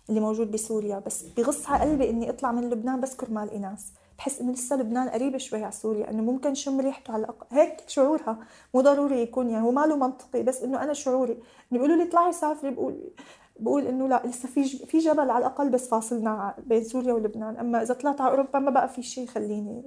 اللي 0.09 0.19
موجود 0.19 0.51
بسوريا. 0.51 0.99
بس 0.99 1.23
بغص 1.23 1.65
على 1.65 1.91
قلبي 1.91 2.09
إني 2.09 2.29
أطلع 2.29 2.51
من 2.51 2.69
لبنان 2.69 3.01
بس 3.01 3.15
كرمال 3.15 3.49
ايناس 3.49 3.91
بحس 4.17 4.41
انه 4.41 4.51
لسه 4.51 4.75
لبنان 4.75 5.09
قريب 5.09 5.37
شوي 5.37 5.63
على 5.63 5.71
سوريا 5.71 6.09
إنه 6.09 6.23
ممكن 6.23 6.53
شم 6.53 6.79
ريحته 6.81 7.13
على 7.13 7.23
الاقل 7.23 7.57
هيك 7.57 7.83
شعورها 7.87 8.39
مو 8.73 8.81
ضروري 8.81 9.21
يكون 9.21 9.49
يعني 9.49 9.63
هو 9.63 9.71
ما 9.71 9.85
له 9.85 9.97
منطقي 9.97 10.43
بس 10.43 10.61
إنه 10.63 10.83
أنا 10.83 10.93
شعوري. 10.93 11.33
إنه 11.33 11.41
بيقولوا 11.71 11.95
لي 11.95 12.03
اطلعي 12.09 12.33
سافري 12.33 12.71
بقول 12.71 13.11
بقول 13.59 13.87
إنه 13.87 14.07
لا 14.07 14.23
لسه 14.25 14.49
في 14.49 14.65
في 14.85 14.99
جبل 14.99 15.29
على 15.29 15.37
الأقل 15.37 15.69
بس 15.69 15.87
فاصلنا 15.87 16.55
بين 16.67 16.83
سوريا 16.83 17.13
ولبنان. 17.13 17.57
أما 17.57 17.81
إذا 17.81 17.93
طلعت 17.93 18.21
على 18.21 18.31
أوروبا 18.31 18.59
ما 18.59 18.71
بقى 18.71 18.89
في 18.89 19.03
شيء 19.03 19.23
يخليني 19.23 19.83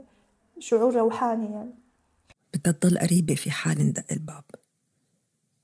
شعور 0.59 0.95
روحاني 0.95 1.53
يعني. 1.53 1.75
بدها 2.55 2.73
تضل 2.73 2.99
قريبة 2.99 3.35
في 3.35 3.51
حال 3.51 3.79
ندق 3.89 4.05
الباب. 4.13 4.45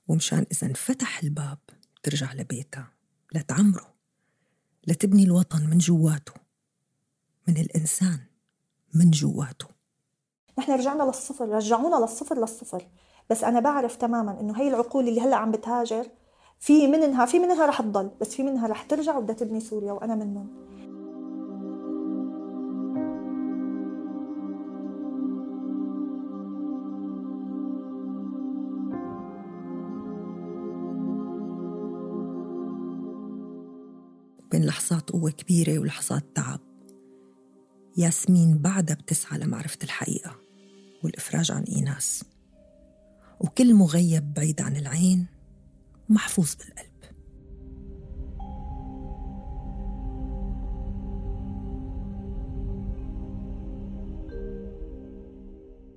ومشان 0.07 0.45
إذا 0.51 0.67
انفتح 0.67 1.23
الباب 1.23 1.57
ترجع 2.03 2.33
لبيتها 2.33 2.87
لتعمره 3.35 3.93
لتبني 4.87 5.23
الوطن 5.23 5.69
من 5.69 5.77
جواته 5.77 6.33
من 7.47 7.57
الإنسان. 7.57 8.19
من 8.95 9.11
جواته. 9.11 9.67
نحن 10.59 10.71
رجعنا 10.71 11.03
للصفر 11.03 11.49
رجعونا 11.49 11.95
للصفر 11.95 12.39
للصفر. 12.39 12.87
بس 13.29 13.43
أنا 13.43 13.59
بعرف 13.59 13.95
تماما 13.95 14.39
إنه 14.39 14.61
هي 14.61 14.67
العقول 14.67 15.07
اللي 15.07 15.21
هلأ 15.21 15.35
عم 15.35 15.51
بتهاجر 15.51 16.07
في 16.59 16.87
منها 16.87 17.25
في 17.25 17.39
منها 17.39 17.65
رح 17.65 17.81
تضل 17.81 18.11
بس 18.21 18.35
في 18.35 18.43
منها 18.43 18.67
رح 18.67 18.83
ترجع 18.83 19.17
وبدها 19.17 19.35
تبني 19.35 19.59
سوريا 19.59 19.91
وأنا 19.91 20.15
منهم. 20.15 20.65
بين 34.51 34.65
لحظات 34.65 35.09
قوة 35.09 35.31
كبيرة 35.31 35.79
ولحظات 35.79 36.23
تعب. 36.35 36.74
ياسمين 37.97 38.57
بعدها 38.57 38.95
بتسعى 38.95 39.39
لمعرفة 39.39 39.77
الحقيقة 39.83 40.35
والإفراج 41.03 41.51
عن 41.51 41.63
إيناس. 41.63 42.23
وكل 43.39 43.73
مغيب 43.73 44.33
بعيد 44.33 44.61
عن 44.61 44.75
العين 44.75 45.25
ومحفوظ 46.09 46.53
بالقلب. 46.55 46.95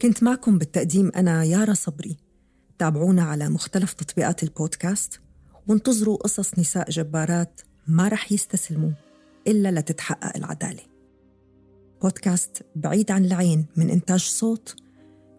كنت 0.03 0.23
معكم 0.23 0.59
بالتقديم 0.59 1.13
أنا 1.17 1.45
يارا 1.45 1.75
صبري. 1.75 2.17
تابعونا 2.79 3.23
على 3.23 3.49
مختلف 3.49 3.93
تطبيقات 3.93 4.43
البودكاست 4.43 5.21
وانتظروا 5.69 6.17
قصص 6.17 6.59
نساء 6.59 6.91
جبارات 6.91 7.61
ما 7.87 8.09
رح 8.09 8.33
يستسلموا 8.33 8.91
إلا 9.47 9.71
لتتحقق 9.71 10.37
العدالة. 10.37 10.98
بودكاست 12.03 12.63
بعيد 12.77 13.11
عن 13.11 13.25
العين 13.25 13.67
من 13.77 13.91
إنتاج 13.91 14.21
صوت 14.21 14.77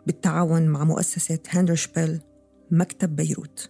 بالتعاون 0.08 0.68
مع 0.68 0.84
مؤسسة 0.84 1.40
هندرشبيل 1.50 2.22
مكتب 2.72 3.16
بيروت. 3.16 3.70